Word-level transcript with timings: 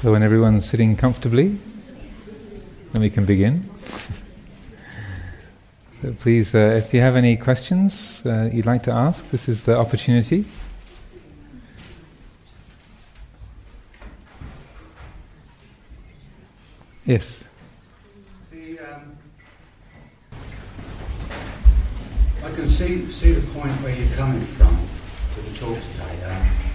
So 0.00 0.12
when 0.12 0.22
everyone's 0.22 0.64
sitting 0.64 0.96
comfortably, 0.96 1.58
then 2.92 3.02
we 3.02 3.10
can 3.10 3.26
begin. 3.26 3.68
so 6.00 6.14
please, 6.20 6.54
uh, 6.54 6.80
if 6.82 6.94
you 6.94 7.00
have 7.00 7.16
any 7.16 7.36
questions 7.36 8.22
uh, 8.24 8.48
you'd 8.50 8.64
like 8.64 8.82
to 8.84 8.92
ask, 8.92 9.28
this 9.28 9.46
is 9.46 9.64
the 9.64 9.76
opportunity. 9.76 10.46
Yes. 17.04 17.44
The, 18.50 18.78
um, 18.78 19.18
I 22.42 22.50
can 22.52 22.66
see 22.66 23.04
see 23.10 23.32
the 23.32 23.46
point 23.52 23.72
where 23.82 23.94
you're 23.94 24.16
coming 24.16 24.46
from 24.46 24.78
with 25.36 25.52
the 25.52 25.58
talk 25.58 25.76
today. 25.76 26.24
Uh, 26.24 26.69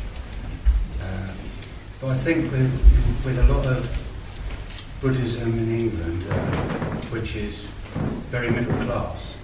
but 2.01 2.09
I 2.09 2.17
think 2.17 2.51
with 2.51 2.71
with 3.25 3.37
a 3.39 3.53
lot 3.53 3.65
of 3.65 3.89
Buddhism 5.01 5.51
in 5.57 5.79
England, 5.79 6.23
uh, 6.29 6.35
which 7.11 7.35
is 7.35 7.67
very 8.29 8.49
middle 8.49 8.75
class, 8.85 9.35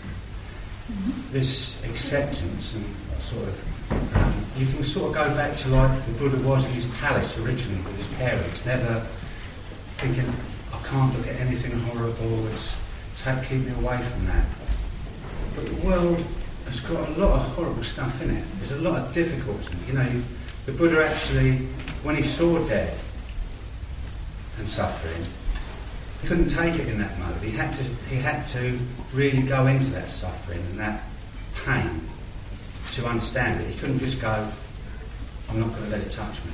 this 1.31 1.83
acceptance 1.85 2.73
and 2.73 2.85
sort 3.21 3.47
of 3.47 4.15
um, 4.15 4.45
you 4.57 4.65
can 4.65 4.83
sort 4.83 5.09
of 5.09 5.15
go 5.15 5.35
back 5.35 5.55
to 5.57 5.69
like 5.69 6.05
the 6.05 6.13
Buddha 6.13 6.37
was 6.47 6.65
in 6.65 6.71
his 6.71 6.85
palace 6.99 7.37
originally 7.39 7.81
with 7.83 7.97
his 7.97 8.07
parents, 8.17 8.65
never 8.65 9.05
thinking 9.95 10.31
I 10.73 10.87
can't 10.87 11.15
look 11.15 11.27
at 11.27 11.35
anything 11.39 11.71
horrible. 11.81 12.47
It's 12.47 12.75
take 13.17 13.43
keep 13.47 13.65
me 13.65 13.71
away 13.73 13.97
from 13.97 14.25
that. 14.27 14.45
But 15.55 15.65
the 15.65 15.87
world 15.87 16.23
has 16.65 16.79
got 16.79 17.07
a 17.09 17.11
lot 17.19 17.39
of 17.39 17.55
horrible 17.55 17.83
stuff 17.83 18.21
in 18.21 18.31
it. 18.31 18.43
There's 18.57 18.71
a 18.71 18.81
lot 18.81 18.99
of 18.99 19.13
difficulty. 19.13 19.75
You 19.87 19.93
know, 19.93 20.07
you, 20.07 20.23
the 20.65 20.71
Buddha 20.71 21.05
actually, 21.05 21.67
when 22.03 22.15
he 22.15 22.23
saw 22.23 22.57
death 22.67 23.07
and 24.57 24.67
suffering, 24.69 25.25
he 26.21 26.27
couldn't 26.27 26.49
take 26.49 26.75
it 26.75 26.87
in 26.87 26.97
that 26.99 27.17
mode. 27.19 27.41
He 27.41 27.51
had 27.51 27.75
to, 27.75 27.83
he 28.09 28.17
had 28.17 28.47
to 28.47 28.77
really 29.13 29.41
go 29.41 29.67
into 29.67 29.89
that 29.91 30.09
suffering 30.09 30.59
and 30.59 30.79
that 30.79 31.03
pain 31.65 32.01
to 32.93 33.05
understand 33.05 33.61
it. 33.61 33.69
He 33.69 33.79
couldn't 33.79 33.99
just 33.99 34.21
go, 34.21 34.47
I'm 35.49 35.59
not 35.59 35.69
going 35.69 35.83
to 35.83 35.89
let 35.89 36.01
it 36.01 36.11
touch 36.11 36.35
me. 36.45 36.51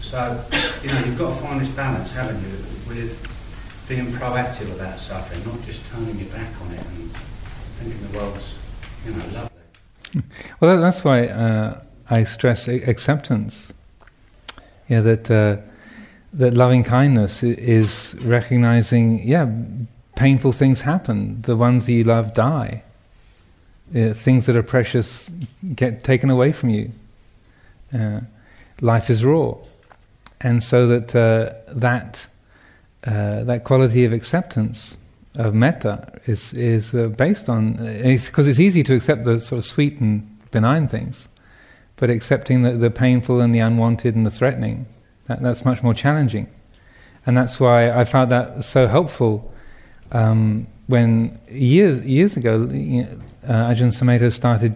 So, 0.00 0.44
you 0.82 0.88
know, 0.88 0.98
you've 1.04 1.18
got 1.18 1.34
to 1.34 1.40
find 1.40 1.60
this 1.60 1.68
balance, 1.68 2.10
haven't 2.10 2.42
you, 2.42 2.56
with 2.88 3.86
being 3.88 4.06
proactive 4.12 4.72
about 4.74 4.98
suffering, 4.98 5.44
not 5.44 5.60
just 5.62 5.84
turning 5.90 6.18
your 6.18 6.28
back 6.28 6.48
on 6.62 6.72
it 6.72 6.86
and 6.86 7.10
thinking 7.78 8.10
the 8.10 8.18
world's, 8.18 8.58
you 9.04 9.12
know, 9.12 9.24
lovely. 9.26 10.22
Well, 10.60 10.80
that's 10.80 11.04
why 11.04 11.28
uh, 11.28 11.80
I 12.08 12.24
stress 12.24 12.66
acceptance. 12.66 13.72
Yeah, 14.90 15.00
that 15.02 15.30
uh, 15.30 15.56
that 16.32 16.54
loving 16.54 16.82
kindness 16.82 17.44
is 17.44 18.16
recognizing, 18.20 19.26
yeah, 19.26 19.48
painful 20.16 20.52
things 20.52 20.80
happen. 20.80 21.40
The 21.42 21.56
ones 21.56 21.86
that 21.86 21.92
you 21.92 22.04
love 22.04 22.34
die. 22.34 22.82
Uh, 23.94 24.14
things 24.14 24.46
that 24.46 24.56
are 24.56 24.62
precious 24.62 25.30
get 25.74 26.04
taken 26.04 26.28
away 26.28 26.52
from 26.52 26.70
you. 26.70 26.90
Uh, 27.92 28.20
life 28.80 29.10
is 29.10 29.24
raw, 29.24 29.54
and 30.40 30.62
so 30.62 30.86
that 30.86 31.14
uh, 31.14 31.52
that 31.72 32.26
uh, 33.04 33.44
that 33.44 33.64
quality 33.64 34.04
of 34.04 34.12
acceptance 34.12 34.96
of 35.36 35.54
metta 35.54 36.20
is 36.26 36.52
is 36.52 36.92
uh, 36.94 37.06
based 37.08 37.48
on 37.48 37.74
because 37.74 38.46
it's, 38.46 38.58
it's, 38.58 38.60
easy 38.60 38.82
to 38.82 38.94
accept 38.94 39.24
the 39.24 39.40
sort 39.40 39.58
of 39.60 39.64
sweet 39.64 40.00
and 40.00 40.22
benign 40.50 40.86
things, 40.86 41.28
but 42.00 42.10
accepting 42.10 42.62
the, 42.62 42.72
the 42.72 42.90
painful 42.90 43.40
and 43.40 43.54
the 43.54 43.60
unwanted 43.60 44.16
and 44.16 44.26
the 44.26 44.30
threatening 44.30 44.86
that, 45.28 45.40
that's 45.42 45.64
much 45.64 45.82
more 45.82 45.94
challenging, 45.94 46.48
and 47.26 47.36
that's 47.36 47.60
why 47.60 47.92
I 47.92 48.04
found 48.04 48.32
that 48.32 48.64
so 48.64 48.88
helpful 48.88 49.54
um, 50.10 50.66
when 50.88 51.38
years 51.48 52.04
years 52.04 52.36
ago 52.36 52.64
uh, 52.64 53.70
Ajahn 53.70 53.92
Sumedho 53.92 54.32
started 54.32 54.74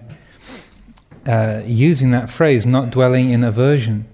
uh, 1.26 1.62
using 1.65 2.10
that 2.10 2.31
phrase, 2.31 2.66
not 2.66 2.91
dwelling 2.91 3.31
in 3.31 3.43
aversion 3.43 4.06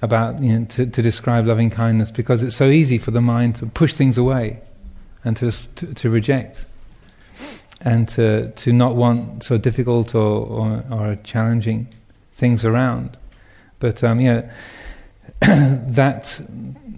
about 0.00 0.40
you 0.42 0.58
know, 0.58 0.64
to, 0.66 0.86
to 0.86 1.02
describe 1.02 1.46
loving 1.46 1.70
kindness 1.70 2.10
because 2.10 2.42
it's 2.42 2.56
so 2.56 2.66
easy 2.66 2.98
for 2.98 3.10
the 3.10 3.20
mind 3.20 3.56
to 3.56 3.66
push 3.66 3.94
things 3.94 4.16
away 4.16 4.60
and 5.24 5.36
to, 5.36 5.50
to, 5.74 5.92
to 5.94 6.08
reject 6.08 6.64
and 7.80 8.08
to, 8.08 8.50
to 8.52 8.72
not 8.72 8.96
want 8.96 9.42
so 9.42 9.58
difficult 9.58 10.14
or, 10.14 10.46
or, 10.46 10.84
or 10.90 11.16
challenging 11.24 11.86
things 12.38 12.64
around. 12.64 13.18
But 13.80 14.02
um, 14.02 14.20
yeah, 14.20 14.50
that 15.40 16.40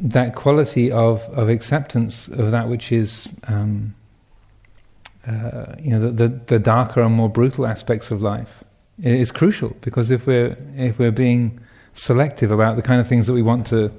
that 0.02 0.34
quality 0.34 0.90
of, 0.92 1.22
of 1.30 1.48
acceptance 1.48 2.28
of 2.28 2.52
that 2.52 2.68
which 2.68 2.92
is 2.92 3.28
um, 3.48 3.94
uh, 5.26 5.74
you 5.78 5.90
know 5.90 6.10
the, 6.10 6.28
the, 6.28 6.40
the 6.46 6.58
darker 6.58 7.02
and 7.02 7.14
more 7.14 7.28
brutal 7.28 7.66
aspects 7.66 8.10
of 8.10 8.22
life 8.22 8.64
is 9.02 9.32
crucial 9.32 9.76
because 9.80 10.10
if 10.10 10.26
we're 10.26 10.56
if 10.76 10.98
we're 10.98 11.10
being 11.10 11.58
selective 11.94 12.50
about 12.50 12.76
the 12.76 12.82
kind 12.82 13.00
of 13.00 13.08
things 13.08 13.26
that 13.26 13.32
we 13.32 13.42
want 13.42 13.66
to 13.66 13.92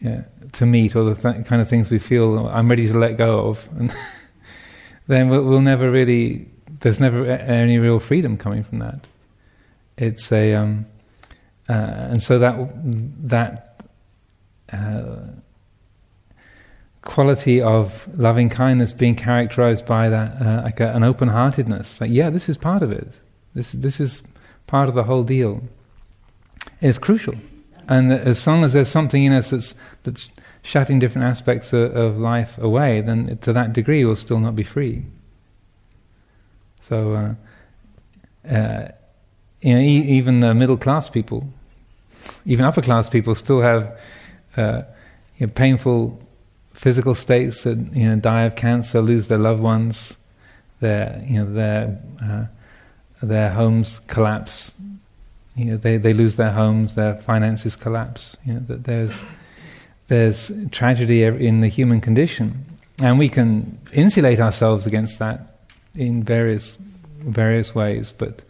yeah, 0.00 0.22
to 0.52 0.66
meet 0.66 0.96
or 0.96 1.04
the 1.04 1.14
th- 1.14 1.44
kind 1.46 1.60
of 1.60 1.68
things 1.68 1.90
we 1.90 1.98
feel 1.98 2.48
I'm 2.48 2.68
ready 2.68 2.86
to 2.88 2.98
let 2.98 3.16
go 3.16 3.48
of, 3.48 3.68
and 3.78 3.94
then 5.06 5.28
we'll, 5.28 5.44
we'll, 5.44 5.60
never 5.60 5.90
really. 5.90 6.48
There's 6.80 7.00
never 7.00 7.26
any 7.26 7.78
real 7.78 8.00
freedom 8.00 8.38
coming 8.38 8.62
from 8.64 8.78
that. 8.78 9.06
It's 10.00 10.32
a 10.32 10.54
um, 10.54 10.86
uh, 11.68 11.72
and 11.72 12.22
so 12.22 12.38
that 12.38 12.70
that 13.28 13.84
uh, 14.72 15.16
quality 17.02 17.60
of 17.60 18.08
loving 18.18 18.48
kindness 18.48 18.92
being 18.92 19.14
characterized 19.14 19.84
by 19.86 20.08
that 20.08 20.40
uh, 20.40 20.62
like 20.64 20.80
a, 20.80 20.92
an 20.92 21.02
open 21.02 21.28
heartedness. 21.28 22.00
Like 22.00 22.10
yeah, 22.10 22.30
this 22.30 22.48
is 22.48 22.56
part 22.56 22.82
of 22.82 22.90
it. 22.90 23.12
This 23.54 23.72
this 23.72 24.00
is 24.00 24.22
part 24.66 24.88
of 24.88 24.94
the 24.94 25.04
whole 25.04 25.22
deal 25.22 25.62
is 26.80 26.98
crucial. 26.98 27.34
And 27.88 28.12
as 28.12 28.46
long 28.46 28.64
as 28.64 28.72
there's 28.72 28.88
something 28.88 29.24
in 29.24 29.32
us 29.32 29.50
that's, 29.50 29.74
that's 30.04 30.30
shutting 30.62 30.98
different 30.98 31.26
aspects 31.26 31.72
of, 31.72 31.94
of 31.96 32.18
life 32.18 32.56
away, 32.58 33.00
then 33.00 33.36
to 33.38 33.52
that 33.52 33.72
degree 33.72 34.04
we'll 34.04 34.16
still 34.16 34.38
not 34.38 34.54
be 34.54 34.62
free. 34.62 35.04
So, 36.82 37.36
uh, 38.48 38.48
uh, 38.48 38.88
you 39.60 39.74
know, 39.74 39.80
e- 39.80 40.08
even 40.18 40.40
the 40.40 40.54
middle 40.54 40.76
class 40.76 41.08
people, 41.08 41.48
even 42.44 42.64
upper 42.64 42.82
class 42.82 43.08
people, 43.08 43.34
still 43.34 43.60
have 43.60 43.98
uh, 44.56 44.82
you 45.38 45.46
know, 45.46 45.52
painful 45.52 46.20
physical 46.72 47.14
states 47.14 47.64
that 47.64 47.78
you 47.92 48.08
know 48.08 48.16
die 48.16 48.42
of 48.42 48.56
cancer, 48.56 49.00
lose 49.02 49.28
their 49.28 49.38
loved 49.38 49.60
ones, 49.60 50.14
their 50.80 51.22
you 51.26 51.38
know 51.38 51.52
their 51.52 51.98
uh, 52.22 52.44
their 53.22 53.50
homes 53.50 54.00
collapse, 54.06 54.72
you 55.56 55.66
know, 55.66 55.76
they, 55.76 55.96
they 55.96 56.14
lose 56.14 56.36
their 56.36 56.52
homes, 56.52 56.94
their 56.94 57.16
finances 57.16 57.76
collapse. 57.76 58.36
You 58.46 58.54
know, 58.54 58.60
that 58.60 58.84
there's 58.84 59.22
there's 60.08 60.50
tragedy 60.70 61.22
in 61.22 61.60
the 61.60 61.68
human 61.68 62.00
condition, 62.00 62.64
and 63.02 63.18
we 63.18 63.28
can 63.28 63.78
insulate 63.92 64.40
ourselves 64.40 64.86
against 64.86 65.18
that 65.18 65.58
in 65.94 66.22
various 66.22 66.78
various 67.20 67.74
ways. 67.74 68.12
But 68.12 68.42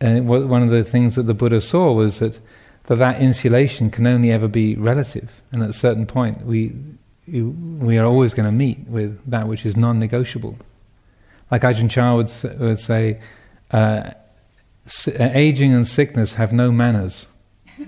uh, 0.00 0.20
one 0.20 0.62
of 0.62 0.70
the 0.70 0.84
things 0.84 1.14
that 1.14 1.24
the 1.24 1.34
Buddha 1.34 1.60
saw 1.60 1.92
was 1.92 2.18
that 2.18 2.38
that 2.86 2.98
that 2.98 3.20
insulation 3.20 3.90
can 3.90 4.06
only 4.06 4.30
ever 4.30 4.48
be 4.48 4.76
relative, 4.76 5.42
and 5.52 5.62
at 5.62 5.70
a 5.70 5.74
certain 5.74 6.06
point, 6.06 6.44
we 6.46 6.72
we 7.26 7.98
are 7.98 8.06
always 8.06 8.34
going 8.34 8.46
to 8.46 8.52
meet 8.52 8.78
with 8.86 9.18
that 9.28 9.48
which 9.48 9.66
is 9.66 9.76
non-negotiable. 9.76 10.56
Like 11.50 11.62
Ajahn 11.62 11.90
Chah 11.90 12.14
would, 12.14 12.60
would 12.60 12.80
say. 12.80 13.20
Uh, 13.70 14.10
uh, 15.08 15.30
aging 15.34 15.72
and 15.72 15.86
sickness 15.86 16.34
have 16.34 16.52
no 16.52 16.70
manners. 16.70 17.26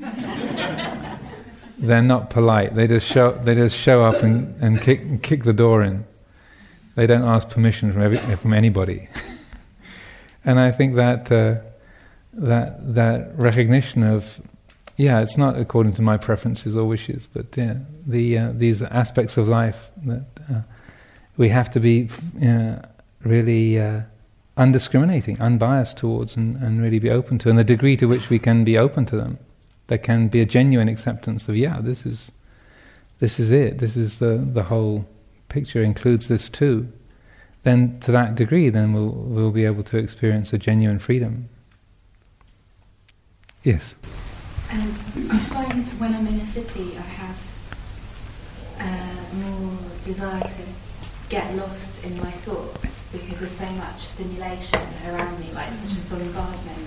They're 1.79 2.03
not 2.03 2.31
polite. 2.31 2.75
They 2.75 2.89
just 2.89 3.07
show, 3.07 3.31
they 3.31 3.55
just 3.55 3.77
show 3.77 4.05
up 4.05 4.25
and, 4.25 4.61
and 4.61 4.81
kick, 4.83 5.23
kick 5.23 5.45
the 5.45 5.53
door 5.53 5.85
in. 5.85 6.05
They 6.97 7.07
don't 7.07 7.23
ask 7.23 7.49
permission 7.49 7.93
from, 7.93 8.03
every, 8.03 8.19
from 8.37 8.53
anybody. 8.53 9.09
and 10.45 10.59
I 10.59 10.73
think 10.73 10.97
that, 10.97 11.31
uh, 11.31 11.61
that, 12.33 12.95
that 12.95 13.37
recognition 13.39 14.03
of, 14.03 14.41
yeah, 14.97 15.21
it's 15.21 15.39
not 15.39 15.57
according 15.57 15.95
to 15.95 16.03
my 16.03 16.17
preferences 16.17 16.77
or 16.77 16.85
wishes, 16.85 17.29
but 17.33 17.47
yeah, 17.57 17.79
the, 18.07 18.39
uh, 18.39 18.53
these 18.55 18.83
aspects 18.83 19.37
of 19.37 19.49
life 19.49 19.91
that 20.05 20.25
uh, 20.51 20.61
we 21.37 21.49
have 21.49 21.71
to 21.71 21.81
be 21.81 22.09
uh, 22.45 22.77
really 23.23 23.79
undiscriminating, 24.57 25.41
unbiased 25.41 25.97
towards, 25.97 26.37
and, 26.37 26.57
and 26.57 26.83
really 26.83 26.99
be 26.99 27.11
open 27.11 27.39
to. 27.39 27.49
And 27.49 27.59
the 27.59 27.65
degree 27.65 27.97
to 27.97 28.07
which 28.07 28.29
we 28.29 28.39
can 28.39 28.65
be 28.65 28.77
open 28.77 29.07
to 29.07 29.17
them, 29.17 29.39
there 29.87 29.99
can 29.99 30.29
be 30.29 30.41
a 30.41 30.47
genuine 30.47 30.89
acceptance 30.89 31.49
of, 31.49 31.57
yeah, 31.57 31.81
this 31.81 32.05
is, 32.05 32.31
this 33.19 33.41
is 33.41 33.51
it. 33.51 33.79
This 33.79 33.97
is 33.97 34.19
the 34.19 34.37
the 34.37 34.63
whole 34.63 35.07
picture 35.49 35.83
includes 35.83 36.29
this 36.29 36.49
too. 36.49 36.89
Then, 37.63 37.99
to 38.01 38.13
that 38.13 38.35
degree, 38.37 38.71
then 38.71 38.93
we'll 38.93 39.11
we'll 39.11 39.51
be 39.51 39.65
able 39.65 39.83
to 39.85 39.99
experience 39.99 40.53
a 40.53 40.59
genuine 40.59 40.99
freedom. 40.99 41.49
Yes. 43.65 43.95
I 44.71 44.79
find 44.79 45.87
when 45.99 46.15
I'm 46.15 46.27
in 46.27 46.41
a 46.41 46.47
city, 46.47 46.97
I 46.97 47.01
have 47.01 47.39
uh, 48.79 49.35
more 49.37 49.79
desire 50.05 50.41
to 50.41 50.63
get 51.29 51.55
lost 51.57 52.05
in 52.05 52.17
my 52.19 52.31
thoughts 52.31 53.05
because 53.13 53.39
there's 53.39 53.53
so 53.53 53.71
much 53.73 54.01
stimulation 54.01 54.81
around 55.07 55.39
me, 55.41 55.51
like 55.53 55.73
such 55.73 55.93
a 55.93 56.01
bombardment 56.09 56.87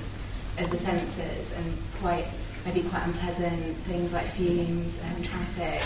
of 0.59 0.69
the 0.69 0.77
senses 0.77 1.51
and 1.53 1.77
quite 2.00 2.25
maybe 2.65 2.83
quite 2.83 3.03
unpleasant 3.06 3.75
things 3.77 4.13
like 4.13 4.27
fumes 4.27 5.00
and 5.03 5.25
traffic, 5.25 5.81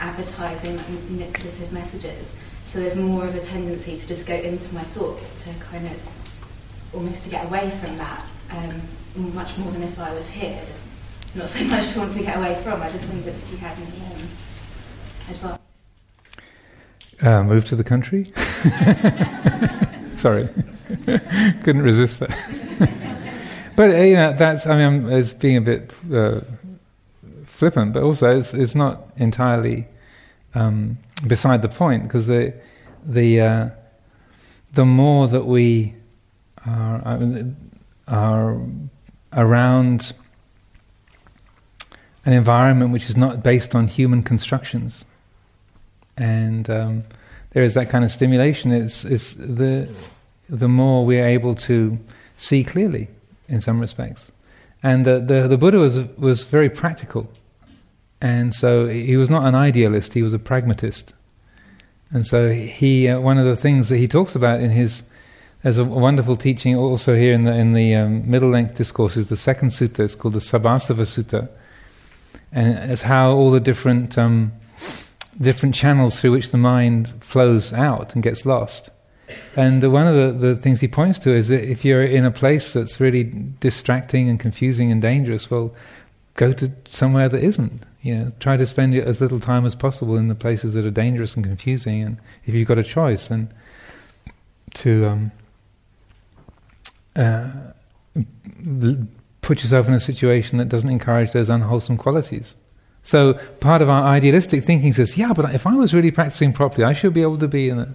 advertising, 0.00 0.76
like 0.76 0.88
manipulative 1.10 1.72
messages. 1.72 2.32
So 2.64 2.80
there's 2.80 2.96
more 2.96 3.24
of 3.24 3.34
a 3.34 3.40
tendency 3.40 3.96
to 3.96 4.06
just 4.06 4.26
go 4.26 4.34
into 4.34 4.72
my 4.74 4.82
thoughts 4.82 5.30
to 5.44 5.54
kind 5.60 5.86
of 5.86 6.94
almost 6.94 7.22
to 7.22 7.30
get 7.30 7.46
away 7.46 7.70
from 7.70 7.96
that, 7.98 8.26
um, 8.50 8.80
much 9.18 9.58
more 9.58 9.70
than 9.72 9.82
if 9.82 9.98
I 9.98 10.14
was 10.14 10.28
here. 10.28 10.60
Not 11.34 11.48
so 11.48 11.64
much 11.64 11.92
to 11.92 11.98
want 12.00 12.12
to 12.14 12.22
get 12.22 12.36
away 12.36 12.54
from. 12.62 12.80
I 12.82 12.90
just 12.90 13.06
wondered 13.08 13.28
if 13.28 13.50
you 13.50 13.58
had 13.58 13.76
any 13.76 14.00
um, 14.06 14.28
advice. 15.30 15.58
Uh, 17.20 17.42
move 17.42 17.64
to 17.64 17.76
the 17.76 17.84
country. 17.84 18.32
Sorry, 20.16 20.48
couldn't 21.62 21.82
resist 21.82 22.20
that. 22.20 22.30
but 23.76 23.90
uh, 23.90 23.96
you 23.96 24.14
know, 24.14 24.32
that's 24.32 24.66
I 24.66 24.76
mean, 24.76 25.10
it's 25.12 25.32
being 25.32 25.56
a 25.56 25.60
bit 25.60 25.92
uh, 26.12 26.40
flippant, 27.44 27.92
but 27.92 28.04
also 28.04 28.38
it's, 28.38 28.54
it's 28.54 28.76
not 28.76 29.08
entirely 29.16 29.86
um, 30.54 30.98
beside 31.26 31.62
the 31.62 31.68
point 31.68 32.04
because 32.04 32.26
the 32.26 32.54
the 33.04 33.40
uh, 33.40 33.68
the 34.74 34.84
more 34.84 35.26
that 35.28 35.44
we 35.44 35.94
are, 36.66 37.02
I 37.04 37.16
mean, 37.16 37.56
are 38.06 38.60
around 39.32 40.12
an 42.24 42.32
environment 42.32 42.92
which 42.92 43.08
is 43.08 43.16
not 43.16 43.42
based 43.42 43.74
on 43.74 43.88
human 43.88 44.22
constructions, 44.22 45.04
and 46.16 46.68
um, 46.68 47.02
there 47.50 47.62
is 47.62 47.74
that 47.74 47.88
kind 47.88 48.04
of 48.04 48.12
stimulation. 48.12 48.72
It's, 48.72 49.04
it's 49.04 49.34
the 49.34 49.88
the 50.48 50.68
more 50.68 51.04
we 51.04 51.18
are 51.18 51.26
able 51.26 51.54
to 51.54 51.98
see 52.36 52.64
clearly, 52.64 53.08
in 53.48 53.60
some 53.60 53.80
respects, 53.80 54.30
and 54.82 55.04
the 55.04 55.20
the, 55.20 55.48
the 55.48 55.56
Buddha 55.56 55.78
was 55.78 55.98
was 56.16 56.42
very 56.42 56.68
practical, 56.70 57.30
and 58.20 58.54
so 58.54 58.86
he 58.86 59.16
was 59.16 59.30
not 59.30 59.46
an 59.46 59.54
idealist; 59.54 60.12
he 60.12 60.22
was 60.22 60.32
a 60.32 60.38
pragmatist, 60.38 61.12
and 62.10 62.26
so 62.26 62.50
he 62.50 63.08
uh, 63.08 63.20
one 63.20 63.38
of 63.38 63.46
the 63.46 63.56
things 63.56 63.88
that 63.88 63.98
he 63.98 64.08
talks 64.08 64.34
about 64.34 64.60
in 64.60 64.70
his 64.70 65.02
there's 65.68 65.76
a 65.76 65.84
wonderful 65.84 66.34
teaching 66.34 66.74
also 66.74 67.14
here 67.14 67.34
in 67.34 67.44
the 67.44 67.52
in 67.52 67.74
the 67.74 67.94
um, 67.94 68.28
middle 68.28 68.48
length 68.48 68.76
discourses. 68.76 69.28
The 69.28 69.36
second 69.36 69.68
sutta 69.68 70.00
is 70.00 70.14
called 70.14 70.32
the 70.32 70.40
Sabbasava 70.40 71.04
Sutta, 71.04 71.46
and 72.52 72.90
it's 72.90 73.02
how 73.02 73.32
all 73.32 73.50
the 73.50 73.60
different 73.60 74.16
um, 74.16 74.50
different 75.38 75.74
channels 75.74 76.18
through 76.18 76.32
which 76.32 76.52
the 76.52 76.56
mind 76.56 77.12
flows 77.22 77.74
out 77.74 78.14
and 78.14 78.22
gets 78.22 78.46
lost. 78.46 78.88
And 79.56 79.92
one 79.92 80.06
of 80.06 80.40
the, 80.40 80.54
the 80.54 80.54
things 80.56 80.80
he 80.80 80.88
points 80.88 81.18
to 81.18 81.34
is 81.34 81.48
that 81.48 81.70
if 81.70 81.84
you're 81.84 82.02
in 82.02 82.24
a 82.24 82.30
place 82.30 82.72
that's 82.72 82.98
really 82.98 83.24
distracting 83.60 84.30
and 84.30 84.40
confusing 84.40 84.90
and 84.90 85.02
dangerous, 85.02 85.50
well, 85.50 85.74
go 86.36 86.50
to 86.52 86.72
somewhere 86.86 87.28
that 87.28 87.44
isn't. 87.44 87.82
You 88.00 88.14
know, 88.14 88.30
try 88.40 88.56
to 88.56 88.66
spend 88.66 88.94
as 88.94 89.20
little 89.20 89.38
time 89.38 89.66
as 89.66 89.74
possible 89.74 90.16
in 90.16 90.28
the 90.28 90.34
places 90.34 90.72
that 90.72 90.86
are 90.86 90.90
dangerous 90.90 91.36
and 91.36 91.44
confusing. 91.44 92.02
And 92.02 92.16
if 92.46 92.54
you've 92.54 92.68
got 92.68 92.78
a 92.78 92.82
choice, 92.82 93.30
and 93.30 93.52
to 94.74 95.06
um, 95.06 95.32
uh, 97.18 97.50
put 99.42 99.62
yourself 99.62 99.88
in 99.88 99.94
a 99.94 100.00
situation 100.00 100.58
that 100.58 100.68
doesn't 100.68 100.90
encourage 100.90 101.32
those 101.32 101.50
unwholesome 101.50 101.96
qualities. 101.96 102.54
So 103.02 103.34
part 103.60 103.82
of 103.82 103.88
our 103.88 104.04
idealistic 104.04 104.64
thinking 104.64 104.92
says, 104.92 105.16
yeah, 105.16 105.32
but 105.32 105.54
if 105.54 105.66
I 105.66 105.74
was 105.74 105.94
really 105.94 106.10
practicing 106.10 106.52
properly, 106.52 106.84
I 106.84 106.92
should 106.92 107.14
be 107.14 107.22
able 107.22 107.38
to 107.38 107.48
be 107.48 107.68
in 107.68 107.78
the, 107.78 107.88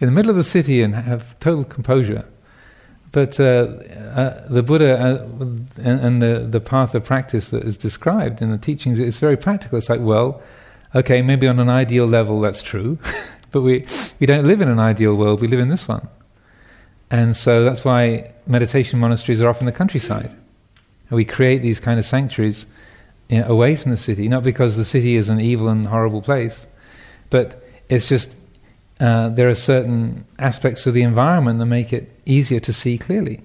in 0.00 0.06
the 0.06 0.10
middle 0.10 0.30
of 0.30 0.36
the 0.36 0.44
city 0.44 0.82
and 0.82 0.94
have 0.94 1.38
total 1.40 1.64
composure. 1.64 2.24
But 3.12 3.40
uh, 3.40 3.44
uh, 3.44 4.48
the 4.48 4.62
Buddha 4.62 4.98
uh, 4.98 5.26
and, 5.40 5.68
and, 5.76 6.22
the, 6.22 6.46
the 6.48 6.60
path 6.60 6.94
of 6.94 7.04
practice 7.04 7.50
that 7.50 7.64
is 7.64 7.76
described 7.76 8.40
in 8.40 8.50
the 8.50 8.58
teachings 8.58 8.98
is 8.98 9.18
very 9.18 9.36
practical. 9.36 9.78
It's 9.78 9.88
like, 9.88 10.00
well, 10.00 10.40
okay, 10.94 11.20
maybe 11.22 11.48
on 11.48 11.58
an 11.58 11.68
ideal 11.68 12.06
level 12.06 12.40
that's 12.40 12.62
true, 12.62 12.98
but 13.50 13.62
we, 13.62 13.84
we 14.20 14.26
don't 14.26 14.46
live 14.46 14.60
in 14.60 14.68
an 14.68 14.78
ideal 14.78 15.14
world, 15.16 15.40
we 15.40 15.48
live 15.48 15.60
in 15.60 15.68
this 15.68 15.88
one. 15.88 16.08
And 17.10 17.36
so 17.36 17.64
that's 17.64 17.84
why 17.84 18.32
meditation 18.46 18.98
monasteries 18.98 19.40
are 19.40 19.48
often 19.48 19.66
the 19.66 19.72
countryside. 19.72 20.30
And 21.08 21.16
we 21.16 21.24
create 21.24 21.62
these 21.62 21.80
kind 21.80 21.98
of 21.98 22.06
sanctuaries 22.06 22.66
you 23.28 23.40
know, 23.40 23.48
away 23.48 23.76
from 23.76 23.90
the 23.90 23.96
city, 23.96 24.28
not 24.28 24.42
because 24.42 24.76
the 24.76 24.84
city 24.84 25.16
is 25.16 25.28
an 25.28 25.40
evil 25.40 25.68
and 25.68 25.86
horrible 25.86 26.22
place, 26.22 26.66
but 27.30 27.62
it's 27.88 28.08
just 28.08 28.36
uh, 29.00 29.28
there 29.30 29.48
are 29.48 29.54
certain 29.54 30.24
aspects 30.38 30.86
of 30.86 30.94
the 30.94 31.02
environment 31.02 31.58
that 31.58 31.66
make 31.66 31.92
it 31.92 32.10
easier 32.26 32.60
to 32.60 32.72
see 32.72 32.98
clearly, 32.98 33.40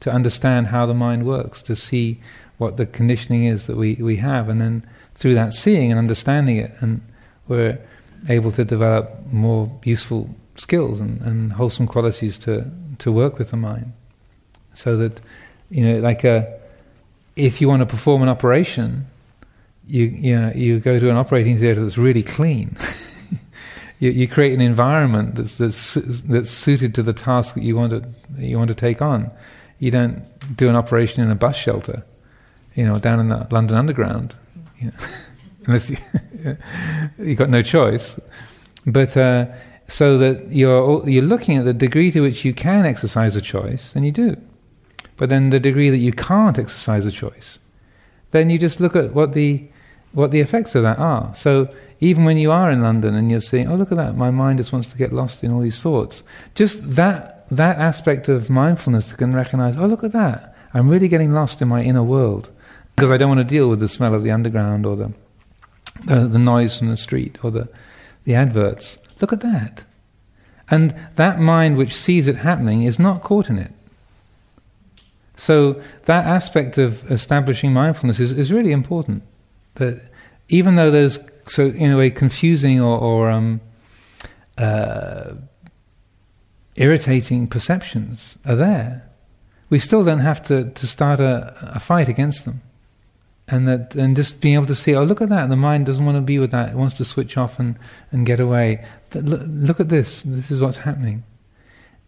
to 0.00 0.10
understand 0.10 0.66
how 0.66 0.84
the 0.84 0.94
mind 0.94 1.26
works, 1.26 1.62
to 1.62 1.76
see 1.76 2.20
what 2.58 2.76
the 2.76 2.86
conditioning 2.86 3.44
is 3.44 3.66
that 3.66 3.76
we, 3.76 3.94
we 3.94 4.16
have, 4.16 4.48
and 4.48 4.60
then 4.60 4.86
through 5.14 5.34
that 5.34 5.54
seeing 5.54 5.90
and 5.90 5.98
understanding 5.98 6.56
it, 6.56 6.72
and 6.80 7.00
we're 7.48 7.78
able 8.28 8.50
to 8.50 8.64
develop 8.64 9.10
more 9.30 9.70
useful 9.84 10.28
skills 10.56 11.00
and, 11.00 11.20
and 11.22 11.52
wholesome 11.52 11.86
qualities 11.86 12.38
to 12.38 12.70
to 12.98 13.12
work 13.12 13.38
with 13.38 13.50
the 13.50 13.56
mind. 13.56 13.92
So 14.74 14.96
that, 14.98 15.20
you 15.70 15.86
know, 15.86 16.00
like 16.00 16.24
a, 16.24 16.58
if 17.34 17.60
you 17.60 17.68
want 17.68 17.80
to 17.80 17.86
perform 17.86 18.22
an 18.22 18.28
operation, 18.28 19.06
you, 19.86 20.04
you, 20.04 20.40
know, 20.40 20.52
you 20.54 20.80
go 20.80 20.98
to 20.98 21.10
an 21.10 21.16
operating 21.16 21.58
theatre 21.58 21.82
that's 21.82 21.98
really 21.98 22.22
clean. 22.22 22.76
you, 23.98 24.10
you, 24.10 24.28
create 24.28 24.52
an 24.52 24.60
environment 24.60 25.36
that's, 25.36 25.56
that's, 25.56 25.94
that's 25.94 26.50
suited 26.50 26.94
to 26.94 27.02
the 27.02 27.12
task 27.12 27.54
that 27.54 27.62
you 27.62 27.76
want 27.76 27.90
to, 27.90 28.08
you 28.38 28.58
want 28.58 28.68
to 28.68 28.74
take 28.74 29.00
on. 29.00 29.30
You 29.78 29.90
don't 29.90 30.24
do 30.56 30.68
an 30.68 30.76
operation 30.76 31.22
in 31.22 31.30
a 31.30 31.34
bus 31.34 31.56
shelter, 31.56 32.04
you 32.74 32.84
know, 32.84 32.98
down 32.98 33.20
in 33.20 33.28
the 33.28 33.46
London 33.50 33.76
Underground, 33.76 34.34
you 34.80 34.88
know, 34.88 35.06
unless 35.66 35.90
you, 35.90 35.98
you've 37.18 37.38
got 37.38 37.50
no 37.50 37.62
choice. 37.62 38.18
But 38.86 39.16
uh, 39.16 39.46
so 39.88 40.18
that 40.18 40.50
you're 40.50 41.08
you're 41.08 41.22
looking 41.22 41.56
at 41.56 41.64
the 41.64 41.72
degree 41.72 42.10
to 42.10 42.20
which 42.20 42.44
you 42.44 42.52
can 42.52 42.84
exercise 42.84 43.36
a 43.36 43.40
choice, 43.40 43.94
and 43.94 44.04
you 44.04 44.12
do. 44.12 44.36
But 45.16 45.28
then 45.28 45.50
the 45.50 45.60
degree 45.60 45.90
that 45.90 45.98
you 45.98 46.12
can't 46.12 46.58
exercise 46.58 47.06
a 47.06 47.12
choice, 47.12 47.58
then 48.32 48.50
you 48.50 48.58
just 48.58 48.80
look 48.80 48.96
at 48.96 49.14
what 49.14 49.32
the 49.32 49.64
what 50.12 50.30
the 50.30 50.40
effects 50.40 50.74
of 50.74 50.82
that 50.82 50.98
are. 50.98 51.34
So 51.34 51.68
even 52.00 52.24
when 52.24 52.36
you 52.36 52.50
are 52.50 52.70
in 52.70 52.82
London 52.82 53.14
and 53.14 53.30
you're 53.30 53.40
seeing, 53.40 53.70
oh 53.70 53.76
look 53.76 53.90
at 53.92 53.96
that, 53.96 54.16
my 54.16 54.30
mind 54.30 54.58
just 54.58 54.72
wants 54.72 54.90
to 54.90 54.96
get 54.96 55.12
lost 55.12 55.42
in 55.42 55.52
all 55.52 55.60
these 55.60 55.80
thoughts. 55.80 56.22
Just 56.54 56.94
that 56.96 57.46
that 57.50 57.78
aspect 57.78 58.28
of 58.28 58.50
mindfulness 58.50 59.12
can 59.12 59.34
recognize, 59.34 59.76
oh 59.76 59.86
look 59.86 60.04
at 60.04 60.12
that, 60.12 60.54
I'm 60.74 60.88
really 60.88 61.08
getting 61.08 61.32
lost 61.32 61.62
in 61.62 61.68
my 61.68 61.82
inner 61.82 62.02
world 62.02 62.50
because 62.94 63.10
I 63.10 63.16
don't 63.16 63.28
want 63.28 63.40
to 63.40 63.44
deal 63.44 63.68
with 63.68 63.80
the 63.80 63.88
smell 63.88 64.14
of 64.14 64.24
the 64.24 64.30
underground 64.30 64.84
or 64.84 64.96
the 64.96 65.12
the, 66.04 66.26
the 66.26 66.38
noise 66.38 66.78
from 66.78 66.88
the 66.88 66.96
street 66.96 67.38
or 67.42 67.50
the 67.50 67.68
the 68.24 68.34
adverts. 68.34 68.98
Look 69.20 69.32
at 69.32 69.40
that. 69.40 69.84
And 70.70 70.94
that 71.16 71.38
mind 71.38 71.76
which 71.76 71.94
sees 71.94 72.28
it 72.28 72.36
happening 72.36 72.82
is 72.82 72.98
not 72.98 73.22
caught 73.22 73.48
in 73.48 73.58
it. 73.58 73.72
So 75.36 75.80
that 76.06 76.26
aspect 76.26 76.78
of 76.78 77.10
establishing 77.10 77.72
mindfulness 77.72 78.18
is, 78.20 78.32
is 78.32 78.52
really 78.52 78.72
important. 78.72 79.22
That 79.74 80.00
even 80.48 80.76
though 80.76 80.90
there's 80.90 81.18
so 81.46 81.66
in 81.66 81.92
a 81.92 81.96
way 81.96 82.10
confusing 82.10 82.80
or, 82.80 82.98
or 82.98 83.30
um, 83.30 83.60
uh, 84.58 85.34
irritating 86.74 87.46
perceptions 87.46 88.38
are 88.44 88.56
there, 88.56 89.08
we 89.70 89.78
still 89.78 90.04
don't 90.04 90.20
have 90.20 90.42
to, 90.44 90.70
to 90.70 90.86
start 90.86 91.20
a, 91.20 91.54
a 91.60 91.80
fight 91.80 92.08
against 92.08 92.44
them 92.44 92.62
and 93.48 93.68
that 93.68 93.94
and 93.94 94.16
just 94.16 94.40
being 94.40 94.54
able 94.54 94.66
to 94.66 94.74
see, 94.74 94.94
oh 94.94 95.04
look 95.04 95.20
at 95.20 95.28
that, 95.28 95.48
the 95.48 95.56
mind 95.56 95.86
doesn't 95.86 96.04
want 96.04 96.16
to 96.16 96.22
be 96.22 96.38
with 96.38 96.50
that; 96.50 96.70
it 96.70 96.76
wants 96.76 96.96
to 96.96 97.04
switch 97.04 97.36
off 97.36 97.58
and, 97.58 97.78
and 98.10 98.26
get 98.26 98.40
away. 98.40 98.84
Look, 99.14 99.42
look 99.46 99.80
at 99.80 99.88
this. 99.88 100.22
This 100.26 100.50
is 100.50 100.60
what's 100.60 100.78
happening, 100.78 101.24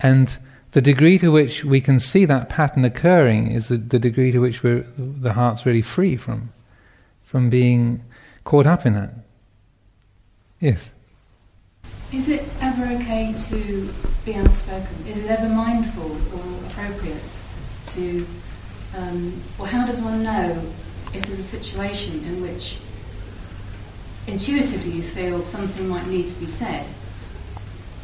and 0.01 0.37
the 0.73 0.81
degree 0.81 1.19
to 1.19 1.31
which 1.31 1.65
we 1.65 1.81
can 1.81 2.01
see 2.01 2.25
that 2.25 2.49
pattern 2.49 2.85
occurring 2.85 3.51
is 3.53 3.69
the, 3.69 3.77
the 3.77 3.99
degree 3.99 4.33
to 4.33 4.39
which 4.41 4.61
the 4.63 5.33
heart's 5.33 5.65
really 5.65 5.83
free 5.83 6.17
from 6.17 6.53
from 7.23 7.51
being 7.51 8.03
caught 8.45 8.67
up 8.67 8.85
in 8.87 8.95
that. 8.95 9.11
Yes. 10.61 10.91
Is 12.13 12.29
it 12.29 12.43
ever 12.61 12.87
okay 12.95 13.35
to 13.49 13.93
be 14.25 14.35
outspoken? 14.35 15.07
Is 15.07 15.19
it 15.19 15.31
ever 15.31 15.49
mindful 15.49 16.11
or 16.35 16.67
appropriate 16.71 17.41
to, 17.87 18.27
um, 18.97 19.41
or 19.59 19.67
how 19.67 19.85
does 19.87 20.01
one 20.01 20.23
know 20.23 20.63
if 21.15 21.25
there's 21.27 21.39
a 21.39 21.43
situation 21.43 22.15
in 22.25 22.43
which 22.43 22.79
intuitively 24.27 24.93
you 24.93 25.03
feel 25.03 25.43
something 25.43 25.89
might 25.89 26.07
need 26.07 26.29
to 26.29 26.39
be 26.39 26.47
said, 26.47 26.87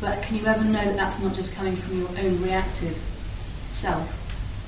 but 0.01 0.23
can 0.23 0.37
you 0.37 0.47
ever 0.47 0.65
know 0.65 0.85
that 0.85 0.97
that's 0.97 1.21
not 1.21 1.35
just 1.35 1.55
coming 1.55 1.77
from 1.77 2.01
your 2.01 2.09
own 2.09 2.43
reactive 2.43 2.97
self, 3.69 4.21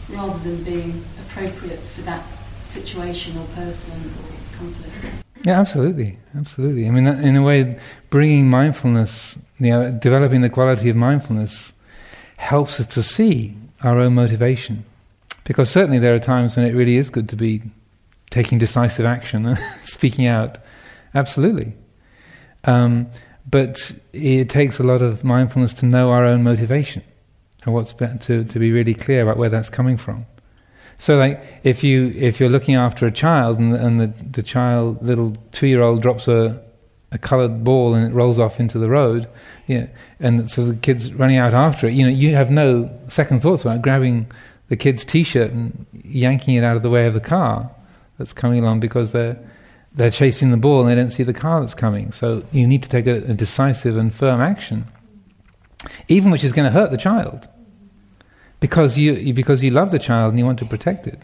rather 0.09 0.38
than 0.40 0.62
being 0.64 1.05
appropriate 1.21 1.81
for 1.81 2.02
that 2.02 2.25
situation 2.66 3.37
or 3.38 3.45
person 3.49 3.95
or 3.95 4.59
conflict. 4.59 5.25
Yeah, 5.45 5.61
absolutely, 5.61 6.19
absolutely. 6.37 6.87
I 6.87 6.90
mean, 6.90 7.07
in 7.07 7.37
a 7.37 7.43
way, 7.43 7.78
bringing 8.11 8.50
mindfulness, 8.50 9.38
you 9.59 9.71
know, 9.71 9.90
developing 9.90 10.40
the 10.40 10.50
quality 10.50 10.88
of 10.88 10.97
mindfulness, 10.97 11.73
helps 12.37 12.81
us 12.81 12.87
to 12.87 13.02
see 13.02 13.55
our 13.83 13.99
own 14.00 14.14
motivation. 14.14 14.85
Because 15.45 15.71
certainly 15.71 15.99
there 15.99 16.14
are 16.14 16.19
times 16.19 16.57
when 16.57 16.66
it 16.66 16.75
really 16.75 16.97
is 16.97 17.11
good 17.11 17.28
to 17.28 17.37
be 17.37 17.62
taking 18.37 18.59
decisive 18.59 19.07
action, 19.07 19.47
and 19.47 19.59
speaking 19.83 20.26
out. 20.26 20.59
Absolutely. 21.14 21.73
Um, 22.64 23.07
but 23.49 23.93
it 24.12 24.50
takes 24.50 24.78
a 24.78 24.83
lot 24.83 25.00
of 25.00 25.25
mindfulness 25.25 25.73
to 25.75 25.87
know 25.87 26.11
our 26.11 26.25
own 26.25 26.43
motivation 26.43 27.02
and 27.64 27.73
what's 27.73 27.95
better 27.95 28.19
to, 28.19 28.45
to 28.45 28.59
be 28.59 28.73
really 28.73 28.93
clear 28.93 29.23
about 29.23 29.38
where 29.38 29.49
that's 29.49 29.71
coming 29.71 29.97
from. 29.97 30.26
So, 30.99 31.16
like, 31.16 31.43
if 31.62 31.83
you 31.83 32.12
if 32.16 32.38
you're 32.38 32.50
looking 32.50 32.75
after 32.75 33.07
a 33.07 33.11
child 33.11 33.59
and, 33.59 33.75
and 33.75 34.00
the, 34.00 34.12
the 34.33 34.43
child, 34.43 35.02
little 35.02 35.35
two 35.52 35.66
year 35.66 35.81
old, 35.81 36.02
drops 36.02 36.28
a, 36.28 36.62
a 37.12 37.19
coloured 37.19 37.64
ball 37.64 37.95
and 37.95 38.07
it 38.07 38.14
rolls 38.14 38.38
off 38.38 38.61
into 38.61 38.78
the 38.78 38.88
road, 38.88 39.28
yeah, 39.66 39.87
and 40.21 40.50
so 40.50 40.64
the 40.64 40.76
kid's 40.76 41.12
running 41.14 41.38
out 41.38 41.55
after 41.55 41.87
it. 41.87 41.95
You 41.95 42.05
know, 42.05 42.12
you 42.12 42.35
have 42.35 42.50
no 42.50 42.90
second 43.09 43.40
thoughts 43.40 43.62
about 43.62 43.81
grabbing 43.81 44.26
the 44.69 44.76
kid's 44.76 45.05
t-shirt 45.05 45.52
and 45.52 45.87
yanking 46.05 46.55
it 46.55 46.64
out 46.64 46.76
of 46.76 46.83
the 46.83 46.90
way 46.90 47.07
of 47.07 47.14
the 47.14 47.21
car 47.21 47.71
that's 48.18 48.32
coming 48.32 48.62
along 48.62 48.80
because 48.80 49.12
they're 49.12 49.38
they're 49.96 50.11
chasing 50.11 50.50
the 50.50 50.58
ball 50.58 50.80
and 50.80 50.90
they 50.90 50.94
don't 50.94 51.11
see 51.11 51.23
the 51.23 51.32
car 51.32 51.61
that's 51.61 51.75
coming. 51.75 52.12
So 52.12 52.44
you 52.52 52.66
need 52.66 52.82
to 52.82 52.88
take 52.88 53.06
a, 53.06 53.16
a 53.30 53.35
decisive 53.35 53.96
and 53.96 54.14
firm 54.14 54.42
action, 54.42 54.87
even 56.08 56.30
which 56.30 56.44
is 56.44 56.52
going 56.52 56.66
to 56.66 56.70
hurt 56.70 56.90
the 56.90 56.99
child, 56.99 57.49
because 58.61 58.99
you 58.99 59.32
because 59.32 59.62
you 59.62 59.70
love 59.70 59.90
the 59.90 59.99
child 59.99 60.30
and 60.30 60.38
you 60.38 60.44
want 60.44 60.58
to 60.61 60.66
protect 60.66 61.06
it. 61.06 61.20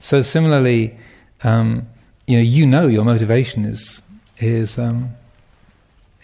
So 0.00 0.22
similarly, 0.22 0.96
um, 1.42 1.88
you 2.26 2.36
know 2.36 2.42
you 2.42 2.66
know 2.66 2.86
your 2.86 3.04
motivation 3.04 3.64
is 3.64 4.02
is 4.38 4.78
um, 4.78 5.10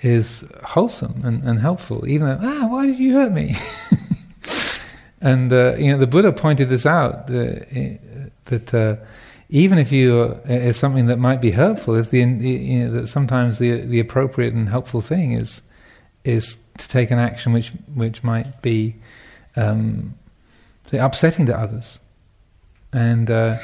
is 0.03 0.45
wholesome 0.63 1.21
and, 1.25 1.43
and 1.43 1.59
helpful, 1.59 2.07
even 2.07 2.29
though 2.29 2.39
ah 2.43 2.69
why 2.69 2.87
did 2.87 2.99
you 2.99 3.15
hurt 3.15 3.33
me. 3.33 3.57
and 5.21 5.53
uh, 5.53 5.75
you 5.75 5.91
know 5.91 5.99
the 5.99 6.07
Buddha 6.07 6.33
pointed 6.33 6.69
this 6.69 6.87
out 6.87 7.29
uh, 7.29 7.59
that. 8.45 8.73
Uh, 8.73 8.97
even 9.49 9.79
if 9.79 9.93
you 9.93 10.41
uh, 10.49 10.53
is 10.53 10.77
something 10.77 11.07
that 11.07 11.19
might 11.19 11.41
be 11.41 11.51
hurtful, 11.51 11.97
if 11.97 12.11
the 12.11 12.21
you 12.21 12.85
know, 12.85 12.91
that 12.93 13.09
sometimes 13.09 13.59
the 13.59 13.81
the 13.81 14.01
appropriate 14.01 14.55
and 14.55 14.69
helpful 14.69 15.01
thing 15.01 15.33
is 15.33 15.63
is 16.25 16.57
to 16.79 16.89
take 16.89 17.11
an 17.11 17.19
action 17.19 17.53
which 17.53 17.73
which 17.95 18.23
might 18.23 18.63
be 18.63 18.97
um, 19.57 20.15
upsetting 20.93 21.47
to 21.47 21.59
others, 21.59 21.99
and 22.93 23.31
uh, 23.31 23.59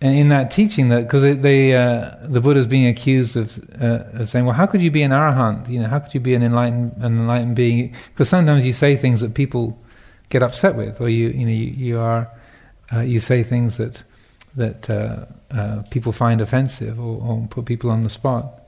and 0.00 0.18
in 0.18 0.28
that 0.28 0.50
teaching 0.50 0.90
that 0.90 1.04
because 1.04 1.22
they, 1.40 1.74
uh, 1.74 2.14
the 2.24 2.40
Buddha 2.40 2.60
is 2.60 2.66
being 2.66 2.86
accused 2.86 3.36
of, 3.36 3.58
uh, 3.80 4.04
of, 4.20 4.28
saying, 4.28 4.44
well, 4.44 4.54
how 4.54 4.66
could 4.66 4.82
you 4.82 4.90
be 4.90 5.02
an 5.02 5.12
arahant? 5.12 5.68
You 5.68 5.80
know, 5.80 5.88
how 5.88 5.98
could 5.98 6.12
you 6.12 6.20
be 6.20 6.34
an 6.34 6.42
enlightened 6.42 6.92
an 6.98 7.18
enlightened 7.18 7.56
being? 7.56 7.94
Because 8.12 8.28
sometimes 8.28 8.66
you 8.66 8.72
say 8.72 8.96
things 8.96 9.20
that 9.20 9.34
people 9.34 9.78
get 10.28 10.42
upset 10.42 10.74
with, 10.74 11.00
or 11.00 11.08
you 11.08 11.28
you 11.28 11.46
know 11.46 11.52
you, 11.52 11.66
you 11.66 11.98
are 11.98 12.30
uh, 12.92 13.00
you 13.00 13.18
say 13.18 13.42
things 13.42 13.78
that 13.78 14.02
that 14.56 14.88
uh, 14.88 15.26
uh, 15.50 15.82
people 15.90 16.12
find 16.12 16.40
offensive 16.40 16.98
or, 16.98 17.20
or, 17.20 17.46
put 17.48 17.64
people 17.64 17.90
on 17.90 18.02
the 18.02 18.10
spot. 18.10 18.60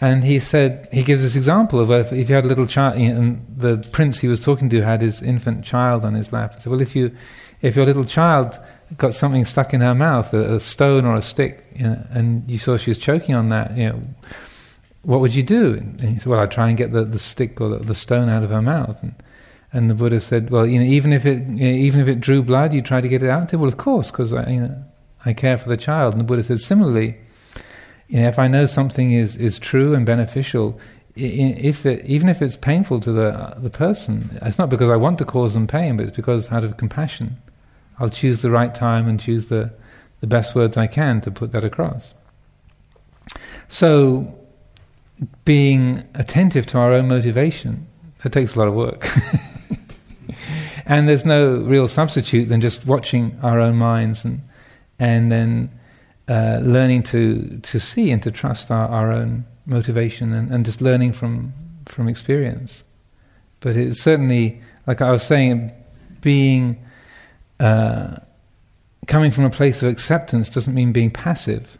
And 0.00 0.24
he 0.24 0.40
said, 0.40 0.88
he 0.92 1.02
gives 1.02 1.22
this 1.22 1.36
example 1.36 1.78
of 1.78 1.90
if, 1.90 2.12
if 2.12 2.28
you 2.28 2.34
had 2.34 2.44
a 2.44 2.48
little 2.48 2.66
child, 2.66 2.96
and 2.96 3.44
the 3.56 3.86
prince 3.92 4.18
he 4.18 4.26
was 4.26 4.40
talking 4.40 4.68
to 4.70 4.82
had 4.82 5.00
his 5.00 5.22
infant 5.22 5.64
child 5.64 6.04
on 6.04 6.14
his 6.14 6.32
lap. 6.32 6.54
He 6.54 6.60
said, 6.60 6.70
well, 6.70 6.80
if, 6.80 6.96
you, 6.96 7.14
if 7.60 7.76
your 7.76 7.86
little 7.86 8.04
child 8.04 8.58
got 8.96 9.14
something 9.14 9.44
stuck 9.44 9.72
in 9.72 9.80
her 9.80 9.94
mouth, 9.94 10.34
a, 10.34 10.56
a 10.56 10.60
stone 10.60 11.04
or 11.04 11.14
a 11.14 11.22
stick, 11.22 11.64
you 11.76 11.84
know, 11.84 12.06
and 12.10 12.50
you 12.50 12.58
saw 12.58 12.76
she 12.76 12.90
was 12.90 12.98
choking 12.98 13.34
on 13.34 13.48
that, 13.50 13.76
you 13.76 13.88
know, 13.90 14.02
what 15.02 15.20
would 15.20 15.34
you 15.34 15.42
do? 15.42 15.74
And 15.74 16.00
he 16.00 16.16
said, 16.16 16.26
well, 16.26 16.40
I'd 16.40 16.50
try 16.50 16.68
and 16.68 16.76
get 16.76 16.92
the, 16.92 17.04
the 17.04 17.18
stick 17.18 17.60
or 17.60 17.68
the, 17.68 17.78
the 17.78 17.94
stone 17.94 18.28
out 18.28 18.42
of 18.42 18.50
her 18.50 18.62
mouth. 18.62 19.02
And, 19.02 19.14
and 19.72 19.90
the 19.90 19.94
Buddha 19.94 20.20
said, 20.20 20.50
well, 20.50 20.66
you 20.66 20.78
know, 20.78 20.84
even 20.84 21.12
if 21.12 21.24
it, 21.26 21.38
you 21.46 21.68
know, 21.68 21.74
even 21.74 22.00
if 22.00 22.08
it 22.08 22.20
drew 22.20 22.42
blood, 22.42 22.74
you 22.74 22.82
try 22.82 23.00
to 23.00 23.08
get 23.08 23.22
it 23.22 23.30
out. 23.30 23.44
He 23.44 23.48
Said, 23.50 23.60
well, 23.60 23.68
of 23.68 23.78
course, 23.78 24.10
because 24.10 24.30
you 24.30 24.60
know, 24.60 24.84
I 25.24 25.32
care 25.32 25.56
for 25.58 25.68
the 25.68 25.76
child. 25.76 26.14
And 26.14 26.20
the 26.20 26.24
Buddha 26.24 26.42
says 26.42 26.64
similarly, 26.64 27.16
you 28.08 28.20
know, 28.20 28.28
if 28.28 28.38
I 28.38 28.48
know 28.48 28.66
something 28.66 29.12
is, 29.12 29.36
is 29.36 29.58
true 29.58 29.94
and 29.94 30.04
beneficial, 30.04 30.78
if 31.14 31.84
it, 31.86 32.04
even 32.06 32.28
if 32.28 32.40
it's 32.40 32.56
painful 32.56 33.00
to 33.00 33.12
the 33.12 33.54
the 33.58 33.70
person, 33.70 34.38
it's 34.42 34.58
not 34.58 34.70
because 34.70 34.88
I 34.88 34.96
want 34.96 35.18
to 35.18 35.24
cause 35.24 35.54
them 35.54 35.66
pain, 35.66 35.96
but 35.96 36.06
it's 36.06 36.16
because 36.16 36.50
out 36.50 36.64
of 36.64 36.78
compassion, 36.78 37.36
I'll 37.98 38.08
choose 38.08 38.40
the 38.40 38.50
right 38.50 38.74
time 38.74 39.08
and 39.08 39.20
choose 39.20 39.48
the 39.48 39.70
the 40.20 40.26
best 40.26 40.54
words 40.54 40.76
I 40.76 40.86
can 40.86 41.20
to 41.22 41.30
put 41.30 41.52
that 41.52 41.64
across. 41.64 42.14
So, 43.68 44.34
being 45.44 46.02
attentive 46.14 46.66
to 46.68 46.78
our 46.78 46.92
own 46.92 47.08
motivation 47.08 47.86
that 48.22 48.32
takes 48.32 48.54
a 48.54 48.58
lot 48.58 48.68
of 48.68 48.74
work. 48.74 49.06
and 50.86 51.08
there's 51.08 51.24
no 51.24 51.56
real 51.56 51.88
substitute 51.88 52.48
than 52.48 52.60
just 52.60 52.86
watching 52.86 53.36
our 53.42 53.58
own 53.60 53.76
minds 53.76 54.24
and 54.24 54.40
and 55.02 55.32
then 55.32 55.68
uh, 56.28 56.60
learning 56.62 57.02
to 57.02 57.58
to 57.62 57.80
see 57.80 58.12
and 58.12 58.22
to 58.22 58.30
trust 58.30 58.70
our, 58.70 58.88
our 58.88 59.12
own 59.12 59.44
motivation 59.66 60.32
and, 60.32 60.52
and 60.52 60.64
just 60.64 60.80
learning 60.80 61.12
from 61.12 61.52
from 61.86 62.08
experience. 62.08 62.84
But 63.58 63.74
it's 63.74 64.00
certainly 64.00 64.62
like 64.86 65.02
I 65.02 65.10
was 65.10 65.24
saying, 65.24 65.72
being 66.20 66.78
uh, 67.58 68.16
coming 69.08 69.32
from 69.32 69.44
a 69.44 69.50
place 69.50 69.82
of 69.82 69.88
acceptance 69.88 70.48
doesn't 70.48 70.74
mean 70.74 70.92
being 70.92 71.10
passive. 71.10 71.78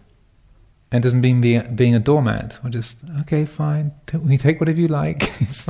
And 0.91 1.03
doesn't 1.03 1.23
mean 1.23 1.41
being, 1.41 1.75
being 1.75 1.95
a 1.95 1.99
doormat 1.99 2.59
or 2.63 2.69
just 2.69 2.99
okay, 3.21 3.47
fine. 3.47 3.93
We 4.13 4.37
take 4.37 4.61
whatever 4.61 4.79
you 4.79 4.89
like. 4.89 5.23
it's 5.41 5.65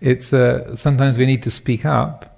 it's 0.00 0.32
uh, 0.32 0.74
sometimes 0.76 1.18
we 1.18 1.26
need 1.26 1.42
to 1.42 1.50
speak 1.50 1.84
up 1.84 2.35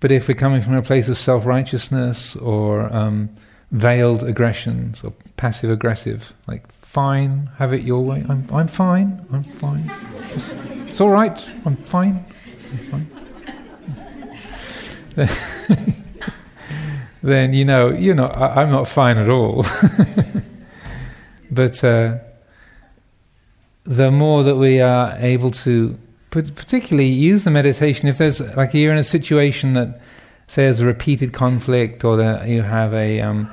but 0.00 0.12
if 0.12 0.28
we're 0.28 0.34
coming 0.34 0.60
from 0.60 0.74
a 0.74 0.82
place 0.82 1.08
of 1.08 1.18
self 1.18 1.44
righteousness 1.44 2.36
or 2.36 2.92
um, 2.94 3.30
veiled 3.72 4.22
aggressions 4.22 5.02
or 5.02 5.12
passive 5.36 5.70
aggressive, 5.70 6.32
like 6.46 6.70
fine, 6.72 7.50
have 7.56 7.72
it 7.72 7.82
your 7.82 8.04
way. 8.04 8.24
I'm 8.28 8.46
I'm 8.52 8.68
fine. 8.68 9.26
I'm 9.32 9.42
fine. 9.44 9.90
It's, 10.34 10.54
it's 10.86 11.00
all 11.00 11.10
right. 11.10 11.48
I'm 11.64 11.76
fine. 11.76 12.24
I'm 12.70 13.06
fine. 13.06 13.10
then 17.22 17.52
you 17.52 17.64
know 17.64 17.90
you're 17.90 18.14
not. 18.14 18.36
I, 18.36 18.62
am 18.62 18.70
not 18.70 18.86
fine 18.86 19.18
at 19.18 19.28
all. 19.28 19.64
but 21.50 21.82
uh, 21.82 22.18
the 23.84 24.10
more 24.12 24.44
that 24.44 24.56
we 24.56 24.80
are 24.80 25.16
able 25.18 25.50
to 25.50 25.98
particularly 26.30 27.08
use 27.08 27.44
the 27.44 27.50
meditation 27.50 28.08
if 28.08 28.18
there's 28.18 28.40
like 28.56 28.74
you're 28.74 28.92
in 28.92 28.98
a 28.98 29.04
situation 29.04 29.72
that 29.72 30.00
say 30.46 30.64
there's 30.64 30.80
a 30.80 30.86
repeated 30.86 31.32
conflict 31.32 32.04
or 32.04 32.16
that 32.16 32.48
you 32.48 32.62
have 32.62 32.92
a 32.94 33.20
um, 33.20 33.50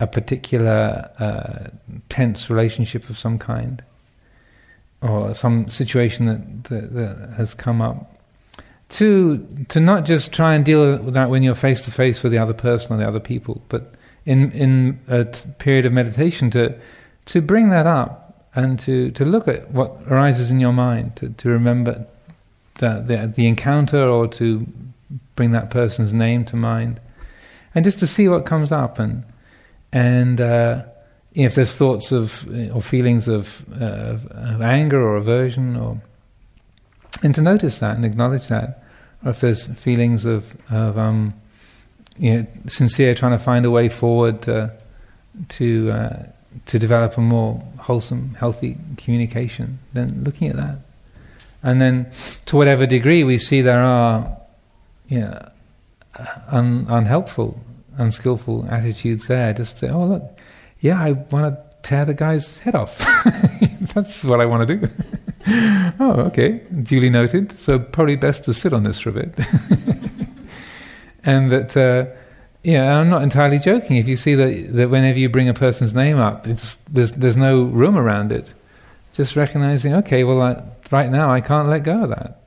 a 0.00 0.06
particular 0.06 1.10
uh, 1.18 1.70
tense 2.08 2.50
relationship 2.50 3.08
of 3.08 3.18
some 3.18 3.38
kind 3.38 3.82
or 5.00 5.34
some 5.34 5.68
situation 5.68 6.26
that, 6.26 6.64
that, 6.64 6.94
that, 6.94 7.34
has 7.36 7.52
come 7.54 7.80
up 7.82 8.18
to 8.88 9.46
to 9.68 9.80
not 9.80 10.04
just 10.04 10.32
try 10.32 10.54
and 10.54 10.64
deal 10.64 10.98
with 10.98 11.14
that 11.14 11.30
when 11.30 11.42
you're 11.42 11.54
face 11.54 11.80
to 11.82 11.90
face 11.90 12.22
with 12.22 12.32
the 12.32 12.38
other 12.38 12.54
person 12.54 12.92
or 12.92 12.96
the 12.98 13.06
other 13.06 13.20
people 13.20 13.62
but 13.68 13.94
in 14.26 14.50
in 14.52 14.98
a 15.08 15.24
t- 15.24 15.48
period 15.58 15.86
of 15.86 15.92
meditation 15.92 16.50
to 16.50 16.74
to 17.26 17.40
bring 17.40 17.70
that 17.70 17.86
up 17.86 18.23
and 18.54 18.78
to, 18.80 19.10
to 19.12 19.24
look 19.24 19.48
at 19.48 19.70
what 19.70 19.96
arises 20.08 20.50
in 20.50 20.60
your 20.60 20.72
mind, 20.72 21.16
to, 21.16 21.30
to 21.30 21.48
remember 21.48 22.06
the, 22.76 23.02
the, 23.06 23.32
the 23.34 23.46
encounter 23.46 24.02
or 24.02 24.28
to 24.28 24.66
bring 25.36 25.50
that 25.52 25.70
person's 25.70 26.12
name 26.12 26.44
to 26.46 26.56
mind, 26.56 27.00
and 27.74 27.84
just 27.84 27.98
to 27.98 28.06
see 28.06 28.28
what 28.28 28.46
comes 28.46 28.70
up 28.72 28.98
and 28.98 29.24
and 29.92 30.40
uh, 30.40 30.84
if 31.34 31.54
there's 31.54 31.74
thoughts 31.74 32.10
of 32.10 32.46
or 32.74 32.82
feelings 32.82 33.28
of, 33.28 33.64
uh, 33.80 34.16
of, 34.30 34.60
anger 34.60 35.00
or 35.00 35.16
aversion 35.16 35.76
or 35.76 36.00
and 37.22 37.32
to 37.34 37.40
notice 37.40 37.78
that 37.78 37.94
and 37.94 38.04
acknowledge 38.04 38.48
that, 38.48 38.82
or 39.24 39.30
if 39.30 39.40
there's 39.40 39.66
feelings 39.66 40.24
of 40.24 40.56
of 40.70 40.98
um, 40.98 41.32
you 42.16 42.38
know, 42.38 42.46
sincere 42.66 43.14
trying 43.14 43.32
to 43.32 43.42
find 43.42 43.64
a 43.64 43.70
way 43.70 43.88
forward 43.88 44.42
to 44.42 44.72
to, 45.48 45.90
uh, 45.90 46.22
to 46.66 46.78
develop 46.78 47.18
a 47.18 47.20
more 47.20 47.62
wholesome, 47.84 48.34
healthy 48.40 48.78
communication, 48.96 49.78
then 49.92 50.24
looking 50.24 50.48
at 50.48 50.56
that. 50.56 50.78
And 51.62 51.82
then, 51.82 52.10
to 52.46 52.56
whatever 52.56 52.86
degree 52.86 53.24
we 53.24 53.36
see 53.38 53.60
there 53.60 53.82
are 53.82 54.38
you 55.08 55.20
know, 55.20 55.48
un- 56.48 56.86
unhelpful, 56.88 57.60
unskillful 57.98 58.66
attitudes 58.70 59.26
there, 59.26 59.52
just 59.52 59.78
say, 59.78 59.90
oh, 59.90 60.06
look, 60.06 60.38
yeah, 60.80 60.98
I 60.98 61.12
want 61.12 61.54
to 61.54 61.62
tear 61.82 62.06
the 62.06 62.14
guy's 62.14 62.56
head 62.58 62.74
off. 62.74 62.98
That's 63.94 64.24
what 64.24 64.40
I 64.40 64.46
want 64.46 64.66
to 64.66 64.76
do. 64.76 64.88
oh, 66.00 66.20
okay, 66.28 66.60
duly 66.82 67.10
noted. 67.10 67.52
So, 67.52 67.78
probably 67.78 68.16
best 68.16 68.44
to 68.44 68.54
sit 68.54 68.72
on 68.72 68.84
this 68.84 68.98
for 68.98 69.10
a 69.10 69.12
bit. 69.12 69.34
and 71.24 71.52
that. 71.52 71.76
Uh, 71.76 72.23
Yeah, 72.64 72.98
I'm 72.98 73.10
not 73.10 73.22
entirely 73.22 73.58
joking. 73.58 73.98
If 73.98 74.08
you 74.08 74.16
see 74.16 74.34
that, 74.36 74.72
that 74.72 74.88
whenever 74.88 75.18
you 75.18 75.28
bring 75.28 75.50
a 75.50 75.54
person's 75.54 75.92
name 75.92 76.18
up, 76.18 76.44
there's, 76.44 77.10
there's 77.12 77.36
no 77.36 77.64
room 77.64 77.98
around 77.98 78.32
it. 78.32 78.48
Just 79.12 79.36
recognizing, 79.36 79.92
okay, 79.96 80.24
well, 80.24 80.40
I, 80.40 80.62
right 80.90 81.10
now 81.10 81.30
I 81.30 81.42
can't 81.42 81.68
let 81.68 81.84
go 81.84 82.04
of 82.04 82.08
that. 82.08 82.40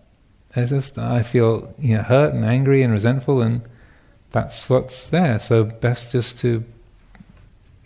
It's 0.55 0.71
just, 0.71 0.97
I 0.97 1.21
feel 1.21 1.71
you 1.77 1.97
know, 1.97 2.01
hurt 2.01 2.33
and 2.33 2.43
angry 2.43 2.81
and 2.81 2.91
resentful, 2.91 3.43
and 3.43 3.61
that's 4.31 4.67
what's 4.67 5.11
there. 5.11 5.37
So, 5.37 5.63
best 5.63 6.13
just 6.13 6.39
to 6.39 6.65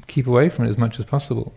keep 0.08 0.26
away 0.26 0.48
from 0.48 0.66
it 0.66 0.70
as 0.70 0.78
much 0.78 1.00
as 1.00 1.06
possible. 1.06 1.54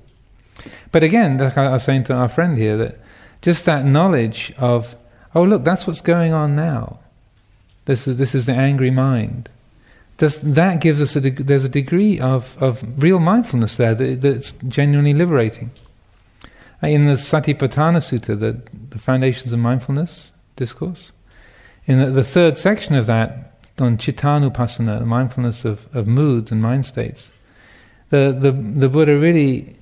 But 0.90 1.04
again, 1.04 1.38
like 1.38 1.56
I 1.56 1.70
was 1.70 1.84
saying 1.84 2.04
to 2.04 2.14
our 2.14 2.28
friend 2.28 2.58
here, 2.58 2.76
that 2.78 2.98
just 3.42 3.64
that 3.66 3.84
knowledge 3.84 4.52
of, 4.58 4.96
oh, 5.36 5.44
look, 5.44 5.62
that's 5.62 5.86
what's 5.86 6.00
going 6.00 6.32
on 6.32 6.56
now. 6.56 6.98
This 7.84 8.08
is, 8.08 8.16
this 8.16 8.34
is 8.34 8.46
the 8.46 8.54
angry 8.54 8.90
mind 8.90 9.50
just 10.18 10.54
that 10.54 10.80
gives 10.80 11.00
us 11.00 11.16
a 11.16 11.20
there's 11.20 11.64
a 11.64 11.68
degree 11.68 12.20
of, 12.20 12.56
of 12.62 12.82
real 13.02 13.18
mindfulness 13.18 13.76
there 13.76 13.94
that, 13.94 14.20
that's 14.20 14.52
genuinely 14.68 15.14
liberating. 15.14 15.70
Uh, 16.82 16.88
in 16.88 17.06
the 17.06 17.14
Satipatthana 17.14 17.98
Sutta, 17.98 18.38
the, 18.38 18.60
the 18.90 18.98
Foundations 18.98 19.52
of 19.52 19.58
Mindfulness 19.58 20.30
discourse, 20.56 21.12
in 21.86 21.98
the, 21.98 22.10
the 22.10 22.24
third 22.24 22.58
section 22.58 22.94
of 22.94 23.06
that, 23.06 23.52
on 23.78 23.98
Chittanupassana, 23.98 25.00
the 25.00 25.06
mindfulness 25.06 25.64
of, 25.64 25.94
of 25.94 26.06
moods 26.06 26.52
and 26.52 26.62
mind 26.62 26.86
states, 26.86 27.30
the, 28.10 28.36
the, 28.38 28.52
the 28.52 28.88
Buddha 28.88 29.18
really 29.18 29.76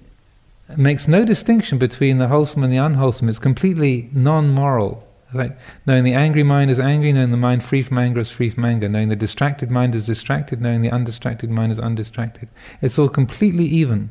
makes 0.76 1.06
no 1.06 1.24
distinction 1.24 1.78
between 1.78 2.18
the 2.18 2.28
wholesome 2.28 2.62
and 2.62 2.72
the 2.72 2.78
unwholesome. 2.78 3.28
It's 3.28 3.38
completely 3.38 4.08
non 4.12 4.48
moral. 4.50 5.06
Like 5.34 5.56
knowing 5.86 6.04
the 6.04 6.14
angry 6.14 6.42
mind 6.42 6.70
is 6.70 6.78
angry, 6.78 7.12
knowing 7.12 7.30
the 7.30 7.36
mind 7.36 7.64
free 7.64 7.82
from 7.82 7.98
anger 7.98 8.20
is 8.20 8.30
free 8.30 8.50
from 8.50 8.64
anger, 8.64 8.88
knowing 8.88 9.08
the 9.08 9.16
distracted 9.16 9.70
mind 9.70 9.94
is 9.94 10.06
distracted, 10.06 10.60
knowing 10.60 10.82
the 10.82 10.90
undistracted 10.90 11.50
mind 11.50 11.72
is 11.72 11.78
undistracted. 11.78 12.48
It's 12.80 12.98
all 12.98 13.08
completely 13.08 13.64
even. 13.66 14.10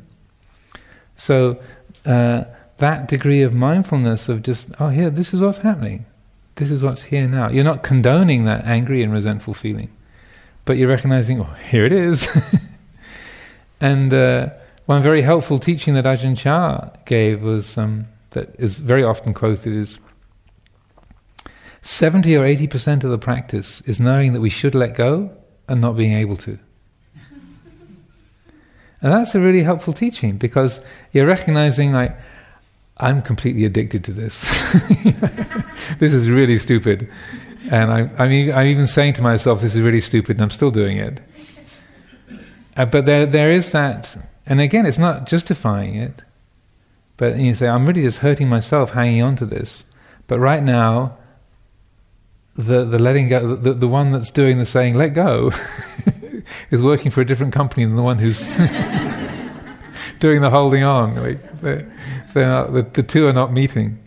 So 1.16 1.60
uh, 2.04 2.44
that 2.78 3.08
degree 3.08 3.42
of 3.42 3.54
mindfulness 3.54 4.28
of 4.28 4.42
just, 4.42 4.68
oh, 4.80 4.88
here, 4.88 5.10
this 5.10 5.32
is 5.32 5.40
what's 5.40 5.58
happening. 5.58 6.04
This 6.56 6.70
is 6.70 6.82
what's 6.82 7.02
here 7.02 7.28
now. 7.28 7.48
You're 7.48 7.64
not 7.64 7.82
condoning 7.82 8.44
that 8.44 8.64
angry 8.64 9.02
and 9.02 9.12
resentful 9.12 9.54
feeling, 9.54 9.90
but 10.64 10.76
you're 10.76 10.88
recognizing, 10.88 11.40
oh, 11.40 11.54
here 11.70 11.84
it 11.86 11.92
is. 11.92 12.28
and 13.80 14.12
uh, 14.12 14.50
one 14.86 15.02
very 15.02 15.22
helpful 15.22 15.58
teaching 15.58 15.94
that 15.94 16.04
Ajahn 16.04 16.36
Chah 16.36 16.90
gave 17.06 17.42
was 17.42 17.78
um, 17.78 18.06
that 18.30 18.54
is 18.58 18.78
very 18.78 19.04
often 19.04 19.32
quoted 19.32 19.72
is 19.72 19.98
70 21.82 22.36
or 22.36 22.44
80% 22.44 23.04
of 23.04 23.10
the 23.10 23.18
practice 23.18 23.80
is 23.82 23.98
knowing 23.98 24.32
that 24.32 24.40
we 24.40 24.50
should 24.50 24.74
let 24.74 24.94
go 24.94 25.30
and 25.68 25.80
not 25.80 25.96
being 25.96 26.12
able 26.14 26.36
to. 26.36 26.58
And 29.02 29.12
that's 29.12 29.34
a 29.34 29.40
really 29.40 29.64
helpful 29.64 29.92
teaching 29.92 30.36
because 30.36 30.80
you're 31.10 31.26
recognizing, 31.26 31.92
like, 31.92 32.16
I'm 32.98 33.20
completely 33.20 33.64
addicted 33.64 34.04
to 34.04 34.12
this. 34.12 34.42
this 35.98 36.12
is 36.12 36.28
really 36.30 36.60
stupid. 36.60 37.10
And 37.68 37.92
I, 37.92 37.98
I'm, 38.16 38.52
I'm, 38.52 38.66
even 38.66 38.86
saying 38.86 39.14
to 39.14 39.22
myself, 39.22 39.60
this 39.60 39.74
is 39.74 39.82
really 39.82 40.00
stupid, 40.00 40.36
and 40.36 40.42
I'm 40.42 40.50
still 40.50 40.70
doing 40.70 40.98
it. 40.98 41.20
Uh, 42.76 42.84
but 42.84 43.06
there, 43.06 43.26
there 43.26 43.50
is 43.50 43.72
that, 43.72 44.16
and 44.46 44.60
again, 44.60 44.86
it's 44.86 44.98
not 44.98 45.26
justifying 45.26 45.96
it, 45.96 46.22
but 47.16 47.36
you 47.38 47.54
say, 47.54 47.66
I'm 47.66 47.86
really 47.86 48.02
just 48.02 48.18
hurting 48.18 48.48
myself 48.48 48.92
hanging 48.92 49.22
on 49.22 49.34
to 49.36 49.46
this. 49.46 49.84
But 50.28 50.38
right 50.38 50.62
now, 50.62 51.16
the 52.56 52.84
the 52.84 52.98
letting 52.98 53.28
go, 53.28 53.56
the, 53.56 53.72
the 53.72 53.88
one 53.88 54.12
that's 54.12 54.30
doing 54.30 54.58
the 54.58 54.66
saying 54.66 54.94
"let 54.94 55.10
go," 55.10 55.50
is 56.70 56.82
working 56.82 57.10
for 57.10 57.20
a 57.20 57.26
different 57.26 57.52
company 57.52 57.84
than 57.84 57.96
the 57.96 58.02
one 58.02 58.18
who's 58.18 58.46
doing 60.20 60.40
the 60.40 60.50
holding 60.50 60.82
on. 60.82 61.16
Like, 61.16 61.60
they're, 61.60 61.92
they're 62.34 62.46
not, 62.46 62.72
the, 62.72 62.82
the, 62.82 63.02
two 63.02 63.26
are 63.26 63.32
not 63.32 63.52
meeting, 63.52 63.98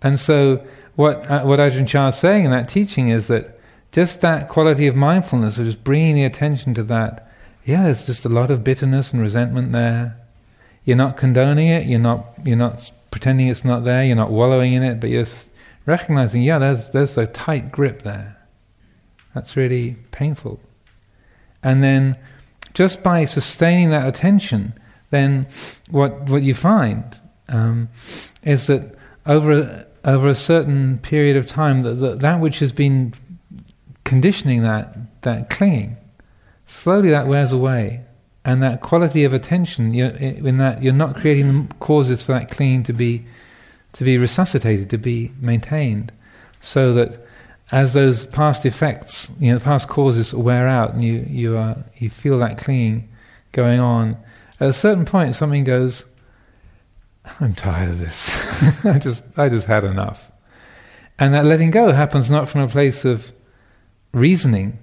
and 0.00 0.18
so 0.18 0.66
what 0.96 1.28
uh, 1.30 1.42
what 1.42 1.58
Ajahn 1.58 1.86
Chah 1.86 2.08
is 2.08 2.16
saying 2.16 2.46
in 2.46 2.50
that 2.50 2.68
teaching 2.68 3.08
is 3.08 3.26
that 3.28 3.58
just 3.92 4.22
that 4.22 4.48
quality 4.48 4.86
of 4.86 4.96
mindfulness, 4.96 5.58
of 5.58 5.66
just 5.66 5.84
bringing 5.84 6.14
the 6.14 6.24
attention 6.24 6.74
to 6.74 6.82
that. 6.84 7.28
Yeah, 7.64 7.84
there's 7.84 8.06
just 8.06 8.24
a 8.24 8.28
lot 8.28 8.50
of 8.50 8.64
bitterness 8.64 9.12
and 9.12 9.22
resentment 9.22 9.70
there. 9.72 10.16
You're 10.84 10.96
not 10.96 11.16
condoning 11.16 11.68
it. 11.68 11.86
You're 11.86 12.00
not 12.00 12.26
you're 12.42 12.56
not 12.56 12.90
pretending 13.10 13.48
it's 13.48 13.64
not 13.64 13.84
there. 13.84 14.02
You're 14.02 14.16
not 14.16 14.30
wallowing 14.30 14.72
in 14.72 14.82
it, 14.82 14.98
but 14.98 15.10
you're 15.10 15.26
recognizing, 15.86 16.42
yeah, 16.42 16.58
there's, 16.58 16.90
there's 16.90 17.16
a 17.18 17.26
tight 17.26 17.72
grip 17.72 18.02
there. 18.02 18.36
That's 19.34 19.56
really 19.56 19.96
painful. 20.10 20.60
And 21.62 21.82
then 21.82 22.16
just 22.74 23.02
by 23.02 23.24
sustaining 23.24 23.90
that 23.90 24.06
attention, 24.06 24.74
then 25.10 25.46
what, 25.90 26.28
what 26.30 26.42
you 26.42 26.54
find 26.54 27.18
um, 27.48 27.88
is 28.42 28.66
that 28.66 28.94
over 29.26 29.52
a, 29.52 29.86
over 30.04 30.28
a 30.28 30.34
certain 30.34 30.98
period 30.98 31.36
of 31.36 31.46
time, 31.46 31.82
that, 31.82 31.94
that, 31.94 32.20
that 32.20 32.40
which 32.40 32.58
has 32.58 32.72
been 32.72 33.14
conditioning 34.04 34.62
that, 34.62 35.22
that 35.22 35.50
clinging, 35.50 35.96
slowly 36.66 37.10
that 37.10 37.26
wears 37.26 37.52
away. 37.52 38.04
And 38.44 38.60
that 38.64 38.80
quality 38.80 39.22
of 39.22 39.32
attention, 39.32 39.94
in 39.94 40.58
that 40.58 40.82
you're 40.82 40.92
not 40.92 41.14
creating 41.14 41.68
causes 41.78 42.24
for 42.24 42.32
that 42.32 42.50
clinging 42.50 42.82
to 42.84 42.92
be 42.92 43.24
to 43.94 44.04
be 44.04 44.18
resuscitated, 44.18 44.90
to 44.90 44.98
be 44.98 45.32
maintained, 45.40 46.12
so 46.60 46.92
that 46.94 47.26
as 47.72 47.94
those 47.94 48.26
past 48.26 48.66
effects, 48.66 49.30
you 49.38 49.52
know, 49.52 49.58
past 49.58 49.88
causes 49.88 50.34
wear 50.34 50.68
out, 50.68 50.92
and 50.92 51.02
you 51.02 51.26
you 51.28 51.56
are 51.56 51.76
you 51.96 52.10
feel 52.10 52.38
that 52.38 52.58
clinging 52.58 53.08
going 53.52 53.80
on. 53.80 54.16
At 54.60 54.68
a 54.68 54.72
certain 54.72 55.04
point, 55.04 55.34
something 55.34 55.64
goes. 55.64 56.04
I'm 57.40 57.54
tired 57.54 57.88
of 57.88 57.98
this. 57.98 58.84
I 58.84 58.98
just 58.98 59.24
I 59.36 59.48
just 59.48 59.66
had 59.66 59.84
enough, 59.84 60.30
and 61.18 61.34
that 61.34 61.46
letting 61.46 61.70
go 61.70 61.92
happens 61.92 62.30
not 62.30 62.48
from 62.48 62.60
a 62.60 62.68
place 62.68 63.04
of 63.04 63.32
reasoning, 64.12 64.78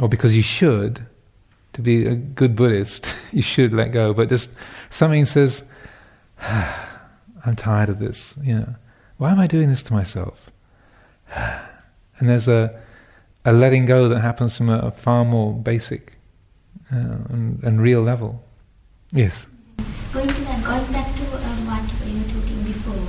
or 0.00 0.08
because 0.08 0.36
you 0.36 0.42
should. 0.42 1.04
To 1.74 1.82
be 1.82 2.06
a 2.06 2.16
good 2.16 2.56
Buddhist, 2.56 3.14
you 3.32 3.42
should 3.42 3.72
let 3.72 3.92
go, 3.92 4.12
but 4.12 4.28
just 4.28 4.50
something 4.90 5.26
says. 5.26 5.62
Ah, 6.40 6.87
I'm 7.48 7.56
tired 7.56 7.88
of 7.88 7.98
this. 7.98 8.34
You 8.42 8.56
know, 8.60 8.74
why 9.16 9.32
am 9.32 9.40
I 9.40 9.46
doing 9.46 9.70
this 9.70 9.82
to 9.84 9.92
myself? 9.92 10.50
And 12.20 12.28
there's 12.28 12.48
a 12.48 12.74
a 13.44 13.52
letting 13.52 13.86
go 13.86 14.08
that 14.08 14.18
happens 14.18 14.56
from 14.56 14.68
a, 14.68 14.78
a 14.78 14.90
far 14.90 15.24
more 15.24 15.54
basic 15.54 16.18
uh, 16.92 17.22
and, 17.30 17.62
and, 17.62 17.80
real 17.80 18.02
level. 18.02 18.42
Yes. 19.12 19.46
Going 20.12 20.26
to 20.26 20.40
that, 20.50 20.64
going 20.64 20.92
back 20.92 21.14
to 21.14 21.22
uh, 21.22 21.54
what 21.70 21.86
you 22.10 22.18
were 22.18 22.26
talking 22.26 22.60
before 22.66 23.06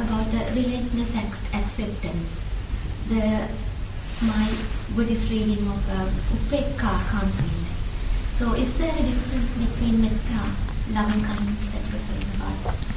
about 0.00 0.24
the 0.32 0.42
relentless 0.56 1.12
ac- 1.14 1.46
acceptance. 1.52 2.40
The 3.10 3.46
my 4.24 4.48
Buddhist 4.96 5.28
reading 5.28 5.68
of 5.68 5.82
uh, 5.90 6.08
upekkha 6.32 6.94
comes 7.12 7.40
in. 7.40 7.60
So, 8.32 8.54
is 8.54 8.72
there 8.78 8.88
a 8.88 9.02
difference 9.02 9.52
between 9.52 10.00
metta, 10.00 10.40
loving 10.96 11.22
kindness 11.22 11.66
that 11.76 11.84
was 11.92 12.02
about? 12.34 12.95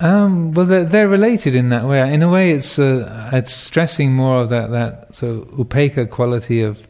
Um, 0.00 0.52
well, 0.52 0.66
they're, 0.66 0.84
they're, 0.84 1.08
related 1.08 1.54
in 1.54 1.70
that 1.70 1.84
way. 1.84 2.12
In 2.12 2.22
a 2.22 2.28
way, 2.28 2.52
it's 2.52 2.78
uh, 2.78 3.30
it's 3.32 3.52
stressing 3.52 4.12
more 4.12 4.40
of 4.42 4.48
that 4.50 4.70
that 4.70 5.14
so 5.14 5.40
upekkha 5.56 6.08
quality 6.08 6.62
of 6.62 6.86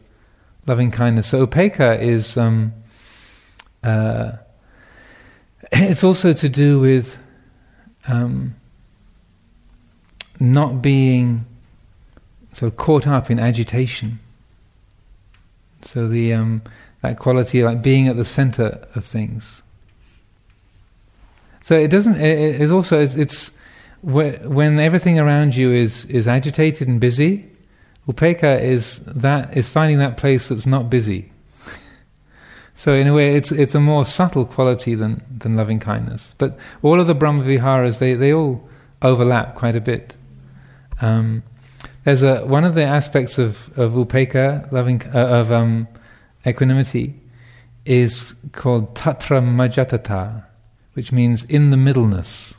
loving 0.67 0.91
kindness. 0.91 1.27
So 1.27 1.47
upekkha 1.47 1.99
is 1.99 2.37
um, 2.37 2.73
uh, 3.83 4.33
it's 5.71 6.03
also 6.03 6.33
to 6.33 6.49
do 6.49 6.79
with 6.79 7.17
um, 8.07 8.55
not 10.39 10.81
being 10.81 11.45
sort 12.53 12.71
of 12.71 12.77
caught 12.77 13.07
up 13.07 13.31
in 13.31 13.39
agitation. 13.39 14.19
So 15.81 16.07
the 16.07 16.33
um, 16.33 16.61
that 17.01 17.17
quality, 17.17 17.63
like 17.63 17.81
being 17.81 18.07
at 18.07 18.17
the 18.17 18.25
center 18.25 18.87
of 18.95 19.05
things. 19.05 19.61
So 21.69 21.75
it 21.75 21.89
doesn't. 21.89 22.19
It, 22.19 22.61
it 22.61 22.71
also 22.71 22.99
it's, 22.99 23.51
when 24.01 24.79
everything 24.79 25.19
around 25.19 25.55
you 25.55 25.71
is 25.71 26.03
is 26.05 26.27
agitated 26.27 26.87
and 26.87 26.99
busy. 26.99 27.47
Upekkha 28.07 28.59
is 28.59 28.97
that 29.01 29.55
is 29.55 29.69
finding 29.69 29.99
that 29.99 30.17
place 30.17 30.47
that's 30.47 30.65
not 30.65 30.89
busy. 30.89 31.31
so 32.75 32.95
in 32.95 33.05
a 33.05 33.13
way, 33.13 33.35
it's 33.35 33.51
it's 33.51 33.75
a 33.75 33.79
more 33.79 34.03
subtle 34.03 34.45
quality 34.45 34.95
than 34.95 35.23
than 35.29 35.57
loving 35.57 35.79
kindness. 35.79 36.33
But 36.39 36.57
all 36.81 36.99
of 36.99 37.05
the 37.05 37.13
Brahmaviharas 37.13 37.99
they 37.99 38.15
they 38.15 38.33
all 38.33 38.67
overlap 39.03 39.53
quite 39.53 39.75
a 39.75 39.81
bit. 39.81 40.15
Um, 41.01 41.43
there's 42.03 42.23
a 42.23 42.47
one 42.47 42.65
of 42.65 42.73
the 42.73 42.83
aspects 42.83 43.37
of 43.37 43.69
of 43.77 43.91
upekkha, 43.91 44.71
loving 44.71 45.03
uh, 45.13 45.19
of 45.19 45.51
um, 45.51 45.87
equanimity, 46.47 47.13
is 47.85 48.33
called 48.53 48.95
tatra 48.95 49.39
majjhatthata 49.39 50.48
which 50.93 51.11
means 51.11 51.43
in 51.43 51.69
the 51.69 51.77
middleness. 51.77 52.53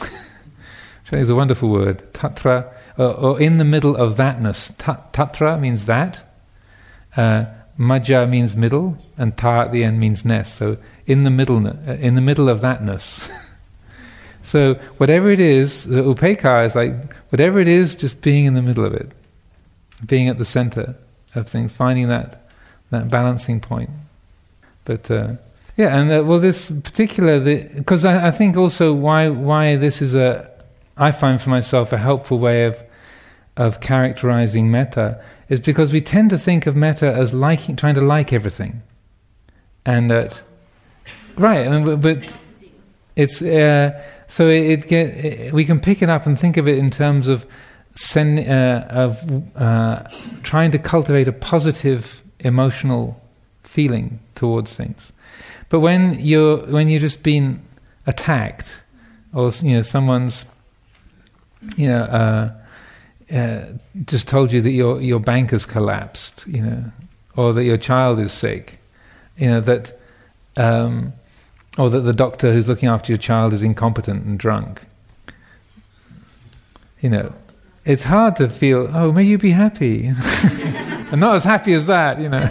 it's 1.12 1.30
a 1.30 1.34
wonderful 1.34 1.70
word. 1.70 2.12
Tatra, 2.12 2.72
or, 2.98 3.14
or, 3.14 3.40
in 3.40 3.58
the 3.58 3.64
middle 3.64 3.96
of 3.96 4.16
thatness. 4.16 4.72
Tatra 4.76 5.58
means 5.58 5.86
that. 5.86 6.20
Uh, 7.16 7.46
Majja 7.78 8.28
means 8.28 8.56
middle, 8.56 8.98
and 9.16 9.36
ta 9.36 9.62
at 9.62 9.72
the 9.72 9.84
end 9.84 9.98
means 9.98 10.22
ness. 10.24 10.52
So 10.52 10.76
in 11.06 11.24
the 11.24 11.30
middle, 11.30 11.66
uh, 11.66 11.92
in 11.94 12.14
the 12.14 12.20
middle 12.20 12.50
of 12.50 12.60
thatness. 12.60 13.30
so 14.42 14.74
whatever 14.98 15.30
it 15.30 15.40
is, 15.40 15.84
the 15.86 16.02
upekkha 16.02 16.66
is 16.66 16.74
like 16.74 16.92
whatever 17.30 17.58
it 17.58 17.68
is, 17.68 17.94
just 17.94 18.20
being 18.20 18.44
in 18.44 18.54
the 18.54 18.62
middle 18.62 18.84
of 18.84 18.92
it, 18.92 19.10
being 20.04 20.28
at 20.28 20.36
the 20.36 20.44
center 20.44 20.94
of 21.34 21.48
things, 21.48 21.72
finding 21.72 22.08
that 22.08 22.50
that 22.90 23.08
balancing 23.08 23.60
point. 23.60 23.90
But 24.84 25.10
uh, 25.10 25.34
yeah, 25.76 25.96
and 25.96 26.12
uh, 26.12 26.24
well, 26.24 26.38
this 26.38 26.70
particular 26.70 27.40
because 27.40 28.04
I, 28.04 28.28
I 28.28 28.30
think 28.30 28.56
also 28.56 28.92
why 28.92 29.28
why 29.28 29.76
this 29.76 30.02
is 30.02 30.14
a 30.14 30.50
I 30.96 31.10
find 31.10 31.40
for 31.40 31.50
myself 31.50 31.92
a 31.92 31.98
helpful 31.98 32.38
way 32.38 32.64
of 32.64 32.82
of 33.56 33.80
characterizing 33.80 34.70
metta 34.70 35.22
is 35.48 35.60
because 35.60 35.92
we 35.92 36.00
tend 36.00 36.30
to 36.30 36.38
think 36.38 36.66
of 36.66 36.76
metta 36.76 37.12
as 37.12 37.34
liking, 37.34 37.76
trying 37.76 37.94
to 37.94 38.00
like 38.00 38.32
everything, 38.32 38.82
and 39.84 40.10
that 40.10 40.42
right. 41.36 41.70
Mean, 41.70 42.00
but 42.00 42.32
it's 43.16 43.42
uh, 43.42 44.00
so 44.28 44.48
it, 44.48 44.70
it 44.70 44.88
get 44.88 45.06
it, 45.24 45.52
we 45.52 45.64
can 45.64 45.80
pick 45.80 46.02
it 46.02 46.08
up 46.08 46.26
and 46.26 46.38
think 46.38 46.56
of 46.56 46.68
it 46.68 46.78
in 46.78 46.90
terms 46.90 47.28
of 47.28 47.46
send, 47.94 48.38
uh, 48.40 48.86
of 48.88 49.56
uh, 49.56 50.02
trying 50.42 50.70
to 50.70 50.78
cultivate 50.78 51.28
a 51.28 51.32
positive 51.32 52.22
emotional 52.40 53.20
feeling 53.62 54.20
towards 54.34 54.74
things. 54.74 55.12
But 55.70 55.80
when 55.80 56.18
you're 56.20 56.58
when 56.66 56.88
you've 56.88 57.00
just 57.00 57.22
been 57.22 57.62
attacked, 58.06 58.82
or 59.32 59.52
you 59.62 59.76
know 59.76 59.82
someone's 59.82 60.44
you 61.76 61.86
know 61.86 62.02
uh, 62.02 62.52
uh, 63.34 63.64
just 64.04 64.26
told 64.28 64.52
you 64.52 64.60
that 64.60 64.72
your 64.72 65.00
your 65.00 65.20
bank 65.20 65.52
has 65.52 65.64
collapsed, 65.64 66.44
you 66.46 66.60
know, 66.60 66.84
or 67.36 67.52
that 67.52 67.62
your 67.64 67.76
child 67.76 68.18
is 68.18 68.32
sick, 68.32 68.80
you 69.38 69.48
know 69.48 69.60
that, 69.60 69.98
um, 70.56 71.12
or 71.78 71.88
that 71.88 72.00
the 72.00 72.12
doctor 72.12 72.52
who's 72.52 72.66
looking 72.66 72.88
after 72.88 73.12
your 73.12 73.18
child 73.18 73.52
is 73.52 73.62
incompetent 73.62 74.24
and 74.24 74.40
drunk. 74.40 74.82
You 77.00 77.10
know, 77.10 77.32
it's 77.84 78.02
hard 78.02 78.34
to 78.36 78.48
feel. 78.48 78.90
Oh, 78.92 79.12
may 79.12 79.22
you 79.22 79.38
be 79.38 79.52
happy, 79.52 80.06
and 80.06 81.20
not 81.20 81.36
as 81.36 81.44
happy 81.44 81.74
as 81.74 81.86
that, 81.86 82.20
you 82.20 82.28
know. 82.28 82.50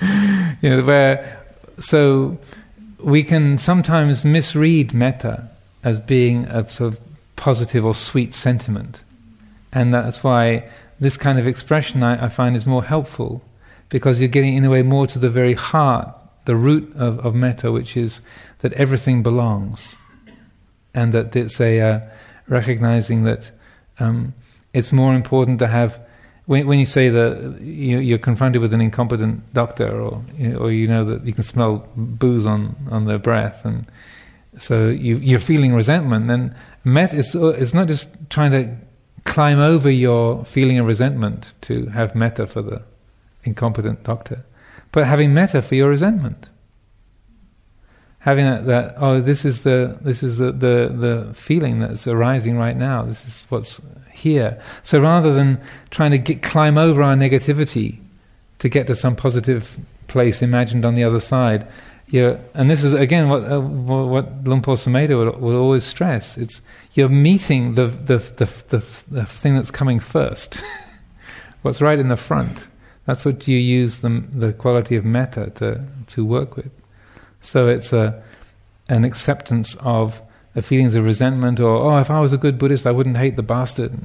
you 0.62 0.76
know 0.76 0.84
where 0.84 1.43
so 1.78 2.38
we 2.98 3.22
can 3.22 3.58
sometimes 3.58 4.24
misread 4.24 4.94
metta 4.94 5.48
as 5.82 6.00
being 6.00 6.44
a 6.46 6.68
sort 6.68 6.94
of 6.94 7.00
positive 7.36 7.84
or 7.84 7.94
sweet 7.94 8.32
sentiment 8.32 9.00
and 9.74 9.92
that's 9.92 10.22
why 10.22 10.68
this 11.00 11.16
kind 11.16 11.38
of 11.38 11.46
expression 11.46 12.02
I, 12.02 12.26
I, 12.26 12.28
find 12.28 12.54
is 12.54 12.64
more 12.64 12.84
helpful 12.84 13.42
because 13.88 14.20
you're 14.20 14.28
getting, 14.28 14.56
in 14.56 14.64
a 14.64 14.70
way, 14.70 14.82
more 14.82 15.06
to 15.08 15.18
the 15.18 15.28
very 15.28 15.54
heart, 15.54 16.14
the 16.44 16.56
root 16.56 16.94
of, 16.96 17.18
of 17.26 17.34
metta, 17.34 17.72
which 17.72 17.96
is 17.96 18.20
that 18.58 18.72
everything 18.74 19.22
belongs. 19.22 19.96
And 20.94 21.12
that 21.12 21.34
it's 21.34 21.60
a 21.60 21.80
uh, 21.80 22.00
recognizing 22.46 23.24
that 23.24 23.50
um, 23.98 24.34
it's 24.72 24.92
more 24.92 25.14
important 25.14 25.58
to 25.58 25.66
have. 25.66 26.00
When, 26.46 26.66
when 26.66 26.78
you 26.78 26.86
say 26.86 27.08
that 27.08 27.60
you, 27.62 28.14
are 28.14 28.18
confronted 28.18 28.60
with 28.60 28.74
an 28.74 28.80
incompetent 28.80 29.52
doctor, 29.54 30.00
or 30.00 30.22
you 30.36 30.48
know, 30.48 30.58
or 30.58 30.70
you 30.70 30.86
know 30.86 31.04
that 31.06 31.24
you 31.24 31.32
can 31.32 31.42
smell 31.42 31.88
booze 31.96 32.44
on, 32.44 32.76
on 32.90 33.04
their 33.04 33.18
breath, 33.18 33.64
and 33.64 33.86
so 34.58 34.88
you, 34.88 35.36
are 35.36 35.40
feeling 35.40 35.74
resentment, 35.74 36.28
then 36.28 36.54
metta 36.84 37.16
is, 37.16 37.34
is 37.34 37.74
not 37.74 37.88
just 37.88 38.08
trying 38.30 38.52
to 38.52 38.76
climb 39.24 39.58
over 39.58 39.90
your 39.90 40.44
feeling 40.44 40.78
of 40.78 40.86
resentment 40.86 41.52
to 41.62 41.86
have 41.86 42.14
metta 42.14 42.46
for 42.46 42.62
the 42.62 42.82
incompetent 43.44 44.02
doctor, 44.04 44.44
but 44.92 45.06
having 45.06 45.34
metta 45.34 45.62
for 45.62 45.74
your 45.74 45.88
resentment. 45.88 46.46
Having 48.18 48.44
that, 48.46 48.66
that 48.66 48.94
oh, 48.98 49.20
this 49.20 49.44
is 49.44 49.64
the 49.64 49.98
this 50.00 50.22
is 50.22 50.38
the, 50.38 50.50
the 50.50 50.88
the 50.88 51.34
feeling 51.34 51.80
that's 51.80 52.06
arising 52.06 52.56
right 52.56 52.76
now. 52.76 53.02
This 53.02 53.22
is 53.26 53.46
what's 53.50 53.80
here. 54.24 54.60
So 54.82 54.98
rather 54.98 55.32
than 55.32 55.60
trying 55.90 56.10
to 56.10 56.18
get, 56.18 56.42
climb 56.42 56.76
over 56.76 57.02
our 57.02 57.14
negativity 57.14 58.00
to 58.58 58.68
get 58.68 58.86
to 58.88 58.94
some 58.94 59.14
positive 59.14 59.78
place 60.08 60.42
imagined 60.42 60.84
on 60.84 60.94
the 60.94 61.04
other 61.04 61.20
side, 61.20 61.68
you're, 62.08 62.40
and 62.54 62.68
this 62.68 62.82
is 62.84 62.92
again 62.92 63.28
what 63.28 63.42
uh, 63.44 63.60
what 63.60 64.44
Luang 64.44 64.62
Por 64.62 64.76
Sumedho 64.76 65.16
would, 65.24 65.40
would 65.40 65.56
always 65.56 65.84
stress. 65.84 66.36
It's 66.36 66.60
you're 66.94 67.08
meeting 67.08 67.74
the, 67.74 67.86
the, 67.86 68.18
the, 68.18 68.46
the, 68.68 69.04
the 69.10 69.26
thing 69.26 69.54
that's 69.56 69.70
coming 69.70 70.00
first, 70.00 70.62
what's 71.62 71.80
right 71.80 71.98
in 71.98 72.08
the 72.08 72.16
front. 72.16 72.66
That's 73.06 73.24
what 73.24 73.46
you 73.46 73.58
use 73.58 74.00
the, 74.00 74.24
the 74.32 74.52
quality 74.52 74.96
of 74.96 75.04
metta 75.04 75.50
to, 75.56 75.84
to 76.08 76.24
work 76.24 76.56
with. 76.56 76.80
So 77.40 77.68
it's 77.68 77.92
a, 77.92 78.22
an 78.88 79.04
acceptance 79.04 79.76
of 79.80 80.22
the 80.54 80.62
feelings 80.62 80.94
of 80.94 81.04
resentment 81.04 81.60
or, 81.60 81.76
oh, 81.76 81.98
if 81.98 82.10
I 82.10 82.20
was 82.20 82.32
a 82.32 82.38
good 82.38 82.58
Buddhist, 82.58 82.86
I 82.86 82.92
wouldn't 82.92 83.16
hate 83.16 83.36
the 83.36 83.42
bastard. 83.42 83.92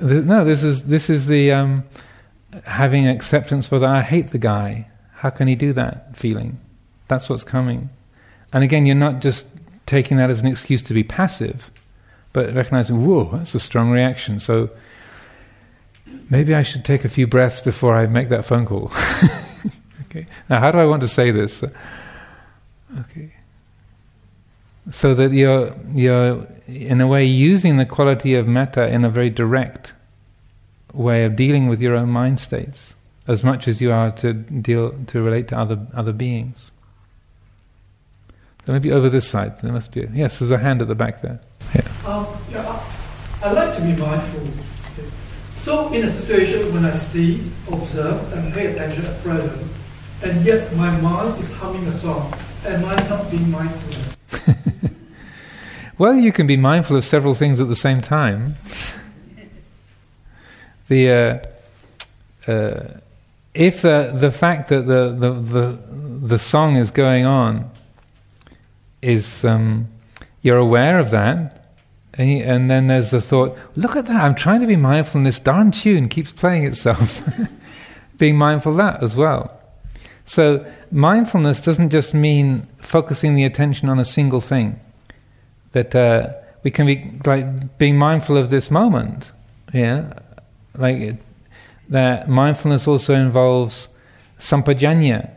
no, 0.00 0.44
this 0.44 0.62
is, 0.64 0.84
this 0.84 1.08
is 1.08 1.26
the 1.26 1.52
um, 1.52 1.84
having 2.64 3.06
acceptance 3.06 3.68
for 3.68 3.78
that. 3.78 3.88
I 3.88 4.02
hate 4.02 4.30
the 4.30 4.38
guy. 4.38 4.88
How 5.14 5.30
can 5.30 5.46
he 5.46 5.54
do 5.54 5.72
that 5.74 6.16
feeling? 6.16 6.58
That's 7.06 7.28
what's 7.28 7.44
coming. 7.44 7.90
And 8.52 8.64
again, 8.64 8.84
you're 8.84 8.96
not 8.96 9.20
just 9.20 9.46
taking 9.86 10.16
that 10.16 10.28
as 10.28 10.40
an 10.40 10.48
excuse 10.48 10.82
to 10.82 10.94
be 10.94 11.04
passive, 11.04 11.70
but 12.32 12.52
recognizing, 12.52 13.06
whoa, 13.06 13.30
that's 13.32 13.54
a 13.54 13.60
strong 13.60 13.90
reaction. 13.90 14.40
So 14.40 14.70
maybe 16.30 16.54
I 16.54 16.62
should 16.62 16.84
take 16.84 17.04
a 17.04 17.08
few 17.08 17.28
breaths 17.28 17.60
before 17.60 17.94
I 17.94 18.06
make 18.08 18.28
that 18.30 18.44
phone 18.44 18.66
call. 18.66 18.90
okay. 20.06 20.26
Now, 20.50 20.58
how 20.58 20.72
do 20.72 20.78
I 20.78 20.86
want 20.86 21.02
to 21.02 21.08
say 21.08 21.30
this? 21.30 21.62
Okay. 22.98 23.32
So 24.90 25.14
that 25.14 25.32
you're, 25.32 25.72
you're, 25.94 26.46
in 26.66 27.00
a 27.00 27.06
way, 27.06 27.24
using 27.24 27.76
the 27.76 27.86
quality 27.86 28.34
of 28.34 28.48
metta 28.48 28.88
in 28.88 29.04
a 29.04 29.10
very 29.10 29.30
direct 29.30 29.92
way 30.92 31.24
of 31.24 31.36
dealing 31.36 31.68
with 31.68 31.80
your 31.80 31.94
own 31.94 32.10
mind 32.10 32.40
states, 32.40 32.94
as 33.28 33.44
much 33.44 33.68
as 33.68 33.80
you 33.80 33.92
are 33.92 34.10
to 34.10 34.32
deal 34.32 34.94
to 35.06 35.22
relate 35.22 35.48
to 35.48 35.58
other 35.58 35.86
other 35.94 36.12
beings. 36.12 36.72
So 38.64 38.72
maybe 38.72 38.92
over 38.92 39.08
this 39.08 39.28
side. 39.28 39.60
There 39.60 39.72
must 39.72 39.92
be. 39.92 40.02
A, 40.02 40.10
yes, 40.12 40.38
there's 40.38 40.50
a 40.50 40.58
hand 40.58 40.82
at 40.82 40.88
the 40.88 40.94
back 40.94 41.22
there. 41.22 41.40
Yeah. 41.74 41.82
Um, 42.06 42.26
yeah 42.50 42.82
I, 43.42 43.48
I 43.48 43.52
like 43.52 43.74
to 43.76 43.80
be 43.80 43.94
mindful. 43.94 44.48
So, 45.58 45.92
in 45.92 46.02
a 46.02 46.08
situation 46.08 46.74
when 46.74 46.84
I 46.84 46.96
see, 46.96 47.40
observe, 47.70 48.32
and 48.32 48.52
pay 48.52 48.66
attention 48.66 49.06
at 49.06 49.22
present, 49.22 49.70
and 50.22 50.44
yet 50.44 50.74
my 50.74 50.90
mind 51.00 51.38
is 51.40 51.52
humming 51.52 51.86
a 51.86 51.92
song, 51.92 52.34
am 52.66 52.84
I 52.84 52.96
not 53.08 53.30
being 53.30 53.48
mindful? 53.48 54.01
Well, 56.02 56.16
you 56.16 56.32
can 56.32 56.48
be 56.48 56.56
mindful 56.56 56.96
of 56.96 57.04
several 57.04 57.32
things 57.32 57.60
at 57.60 57.68
the 57.68 57.76
same 57.76 58.00
time. 58.00 58.56
the 60.88 61.42
uh, 62.48 62.50
uh, 62.50 62.98
if 63.54 63.84
uh, 63.84 64.10
the 64.10 64.32
fact 64.32 64.68
that 64.70 64.88
the, 64.88 65.14
the, 65.16 65.32
the, 65.32 65.78
the 66.26 66.38
song 66.40 66.74
is 66.74 66.90
going 66.90 67.24
on 67.24 67.70
is 69.00 69.44
um, 69.44 69.86
you're 70.40 70.56
aware 70.56 70.98
of 70.98 71.10
that, 71.10 71.68
and, 72.14 72.42
and, 72.42 72.68
then 72.68 72.88
there's 72.88 73.12
the 73.12 73.20
thought, 73.20 73.56
look 73.76 73.94
at 73.94 74.06
that, 74.06 74.24
I'm 74.24 74.34
trying 74.34 74.60
to 74.62 74.66
be 74.66 74.74
mindful, 74.74 75.18
and 75.18 75.26
this 75.26 75.38
darn 75.38 75.70
tune 75.70 76.08
keeps 76.08 76.32
playing 76.32 76.64
itself. 76.64 77.22
Being 78.18 78.36
mindful 78.36 78.72
of 78.72 78.78
that 78.78 79.04
as 79.04 79.14
well. 79.14 79.56
So, 80.24 80.66
mindfulness 80.90 81.60
doesn't 81.60 81.90
just 81.90 82.12
mean 82.12 82.66
focusing 82.78 83.36
the 83.36 83.44
attention 83.44 83.88
on 83.88 84.00
a 84.00 84.04
single 84.04 84.40
thing. 84.40 84.80
That 85.72 85.94
uh, 85.94 86.32
we 86.62 86.70
can 86.70 86.86
be 86.86 87.12
like 87.24 87.78
being 87.78 87.96
mindful 87.96 88.36
of 88.36 88.50
this 88.50 88.70
moment. 88.70 89.30
Yeah, 89.72 90.12
like 90.76 91.16
that 91.88 92.28
mindfulness 92.28 92.86
also 92.86 93.14
involves 93.14 93.88
sampajanya, 94.38 95.30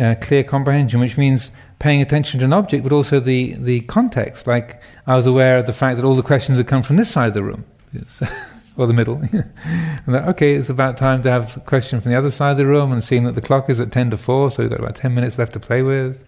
uh, 0.00 0.14
clear 0.20 0.42
comprehension, 0.42 1.00
which 1.00 1.16
means 1.16 1.50
paying 1.78 2.00
attention 2.00 2.40
to 2.40 2.46
an 2.46 2.52
object, 2.52 2.82
but 2.82 2.92
also 2.92 3.20
the, 3.20 3.54
the 3.58 3.80
context. 3.82 4.46
Like 4.46 4.80
I 5.06 5.14
was 5.14 5.26
aware 5.26 5.58
of 5.58 5.66
the 5.66 5.72
fact 5.72 5.96
that 5.98 6.04
all 6.04 6.14
the 6.14 6.22
questions 6.22 6.58
had 6.58 6.66
come 6.66 6.82
from 6.82 6.96
this 6.96 7.10
side 7.10 7.28
of 7.28 7.34
the 7.34 7.42
room, 7.42 7.64
or 8.76 8.86
the 8.86 8.92
middle. 8.92 9.16
that, 10.06 10.28
okay, 10.28 10.54
it's 10.54 10.70
about 10.70 10.96
time 10.96 11.22
to 11.22 11.30
have 11.30 11.56
a 11.56 11.60
question 11.60 12.00
from 12.00 12.10
the 12.10 12.18
other 12.18 12.30
side 12.30 12.52
of 12.52 12.56
the 12.56 12.66
room, 12.66 12.92
and 12.92 13.04
seeing 13.04 13.24
that 13.24 13.34
the 13.34 13.42
clock 13.42 13.68
is 13.70 13.80
at 13.80 13.92
ten 13.92 14.10
to 14.10 14.16
four, 14.16 14.50
so 14.50 14.62
we've 14.62 14.70
got 14.70 14.80
about 14.80 14.96
ten 14.96 15.14
minutes 15.14 15.38
left 15.38 15.52
to 15.52 15.60
play 15.60 15.82
with. 15.82 16.24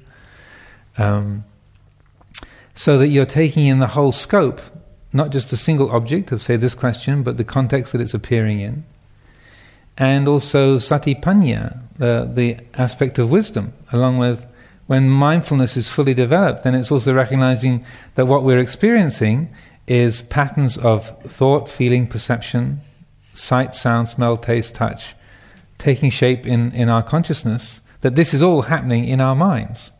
Um, 0.98 1.44
so 2.76 2.98
that 2.98 3.08
you're 3.08 3.24
taking 3.24 3.66
in 3.66 3.80
the 3.80 3.86
whole 3.88 4.12
scope, 4.12 4.60
not 5.12 5.30
just 5.30 5.52
a 5.52 5.56
single 5.56 5.90
object 5.90 6.30
of, 6.30 6.42
say, 6.42 6.56
this 6.56 6.74
question, 6.74 7.22
but 7.22 7.38
the 7.38 7.44
context 7.44 7.92
that 7.92 8.00
it's 8.02 8.14
appearing 8.14 8.60
in. 8.60 8.84
And 9.96 10.28
also 10.28 10.76
satipanya, 10.76 11.80
the, 11.96 12.30
the 12.32 12.58
aspect 12.74 13.18
of 13.18 13.30
wisdom, 13.30 13.72
along 13.92 14.18
with 14.18 14.46
when 14.86 15.08
mindfulness 15.08 15.76
is 15.76 15.88
fully 15.88 16.12
developed, 16.12 16.64
then 16.64 16.74
it's 16.74 16.92
also 16.92 17.14
recognizing 17.14 17.84
that 18.14 18.26
what 18.26 18.44
we're 18.44 18.58
experiencing 18.58 19.48
is 19.88 20.22
patterns 20.22 20.76
of 20.76 21.08
thought, 21.24 21.70
feeling, 21.70 22.06
perception, 22.06 22.80
sight, 23.34 23.74
sound, 23.74 24.08
smell, 24.08 24.36
taste, 24.36 24.74
touch, 24.74 25.14
taking 25.78 26.10
shape 26.10 26.46
in, 26.46 26.72
in 26.72 26.90
our 26.90 27.02
consciousness, 27.02 27.80
that 28.02 28.16
this 28.16 28.34
is 28.34 28.42
all 28.42 28.62
happening 28.62 29.04
in 29.04 29.20
our 29.20 29.34
minds. 29.34 29.90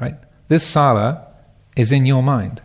Right? 0.00 0.16
This 0.48 0.66
sala 0.66 1.25
is 1.76 1.92
in 1.92 2.06
your 2.06 2.22
mind. 2.22 2.62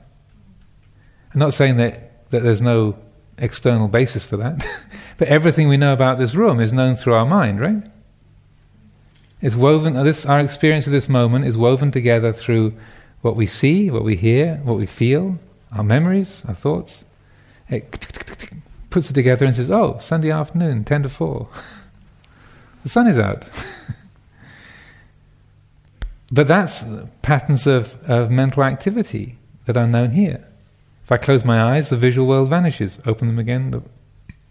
I'm 1.34 1.40
not 1.40 1.54
saying 1.54 1.78
that, 1.78 2.30
that 2.32 2.44
there's 2.44 2.62
no 2.62 2.98
external 3.38 3.88
basis 3.88 4.26
for 4.26 4.38
that, 4.38 4.66
but 5.18 5.28
everything 5.28 5.68
we 5.68 5.78
know 5.78 5.94
about 5.94 6.18
this 6.18 6.34
room 6.34 6.60
is 6.60 6.74
known 6.74 6.96
through 6.96 7.14
our 7.14 7.26
mind, 7.26 7.60
right? 7.60 7.84
It's 9.42 9.56
woven, 9.56 9.94
this, 10.04 10.26
our 10.26 10.40
experience 10.40 10.86
of 10.86 10.94
this 10.94 11.10
moment 11.10 11.46
is 11.46 11.58
woven 11.58 11.92
together 11.92 12.32
through 12.32 12.74
what 13.22 13.36
we 13.36 13.48
see, 13.48 13.90
what 13.90 14.04
we 14.04 14.16
hear, 14.16 14.60
what 14.64 14.78
we 14.78 14.86
feel, 14.86 15.38
our 15.72 15.84
memories, 15.84 16.44
our 16.48 16.54
thoughts. 16.54 17.04
It 17.70 17.90
puts 18.90 19.10
it 19.10 19.14
together 19.14 19.46
and 19.46 19.56
says, 19.56 19.72
oh, 19.72 19.98
Sunday 20.00 20.30
afternoon, 20.30 20.84
10 20.84 21.04
to 21.04 21.10
4. 21.10 21.48
the 22.84 22.90
sun 22.90 23.08
is 23.08 23.18
out. 23.18 23.48
but 26.32 26.48
that's 26.48 26.86
patterns 27.22 27.68
of, 27.68 27.98
of 28.10 28.32
mental 28.32 28.64
activity 28.64 29.38
that 29.66 29.78
are 29.78 29.88
known 29.88 30.12
here. 30.12 30.48
If 31.04 31.12
I 31.12 31.18
close 31.18 31.44
my 31.44 31.62
eyes, 31.62 31.90
the 31.90 31.98
visual 31.98 32.28
world 32.28 32.50
vanishes. 32.50 33.00
Open 33.06 33.28
them 33.28 33.40
again, 33.40 33.72
the, 33.72 33.82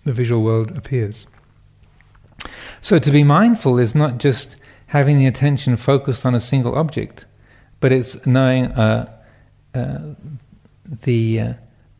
the 0.05 0.13
visual 0.13 0.43
world 0.43 0.77
appears. 0.77 1.27
So 2.83 2.99
to 2.99 3.11
be 3.11 3.23
mindful 3.23 3.79
is 3.79 3.95
not 3.95 4.19
just 4.19 4.57
having 4.87 5.19
the 5.19 5.27
attention 5.27 5.77
focused 5.77 6.27
on 6.27 6.35
a 6.35 6.41
single 6.41 6.77
object, 6.77 7.25
but 7.81 7.93
it's 7.93 8.27
knowing 8.27 8.67
uh, 8.73 9.11
uh, 9.75 9.99
the 11.03 11.41
uh, 11.41 11.53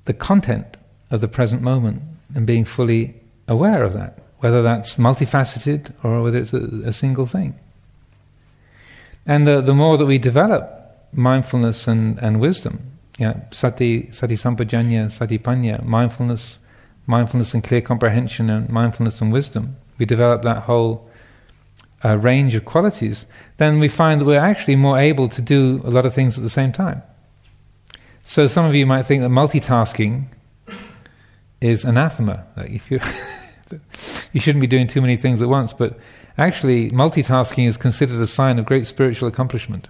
the 0.05 0.15
content 0.15 0.77
of 1.11 1.21
the 1.21 1.29
present 1.29 1.63
moment 1.63 2.03
and 2.35 2.47
being 2.47 2.65
fully 2.65 3.15
aware 3.49 3.85
of 3.85 3.93
that, 3.93 4.19
whether 4.39 4.63
that's 4.63 4.97
multifaceted 4.97 5.93
or 6.03 6.23
whether 6.23 6.39
it's 6.39 6.53
a, 6.53 6.65
a 6.85 6.93
single 6.93 7.27
thing. 7.27 7.55
And 9.27 9.47
the, 9.47 9.61
the 9.61 9.75
more 9.75 9.97
that 9.99 10.07
we 10.07 10.19
develop 10.19 11.09
mindfulness 11.13 11.87
and, 11.87 12.19
and 12.19 12.41
wisdom, 12.41 12.93
yeah, 13.19 13.41
sati, 13.51 14.11
sati 14.13 14.35
sampajanya, 14.35 15.11
sati 15.11 15.39
panya, 15.39 15.85
mindfulness, 15.85 16.59
mindfulness 17.07 17.55
and 17.55 17.63
clear 17.63 17.81
comprehension, 17.81 18.49
and 18.49 18.69
mindfulness 18.71 19.21
and 19.21 19.33
wisdom, 19.33 19.77
we 19.99 20.07
develop 20.07 20.43
that 20.43 20.63
whole 20.63 21.11
uh, 22.05 22.17
range 22.17 22.55
of 22.55 22.65
qualities, 22.65 23.27
then 23.59 23.79
we 23.79 23.89
find 23.89 24.21
that 24.21 24.25
we're 24.25 24.39
actually 24.39 24.77
more 24.77 24.99
able 24.99 25.29
to 25.29 25.43
do 25.43 25.81
a 25.85 25.91
lot 25.91 26.07
of 26.07 26.15
things 26.15 26.39
at 26.39 26.43
the 26.43 26.51
same 26.51 26.73
time. 26.73 27.03
So 28.23 28.47
some 28.47 28.65
of 28.65 28.75
you 28.75 28.87
might 28.87 29.03
think 29.03 29.23
that 29.23 29.31
multitasking 29.31 30.27
is 31.61 31.85
anathema. 31.85 32.47
Like 32.57 32.71
if 32.71 32.91
you 32.91 33.01
you 34.33 34.41
shouldn't 34.41 34.61
be 34.61 34.67
doing 34.67 34.87
too 34.87 35.01
many 35.01 35.17
things 35.17 35.43
at 35.43 35.49
once, 35.49 35.73
but 35.73 35.99
actually 36.39 36.91
multitasking 36.91 37.67
is 37.67 37.77
considered 37.77 38.21
a 38.21 38.27
sign 38.27 38.59
of 38.59 38.67
great 38.67 38.87
spiritual 38.87 39.29
accomplishment. 39.29 39.89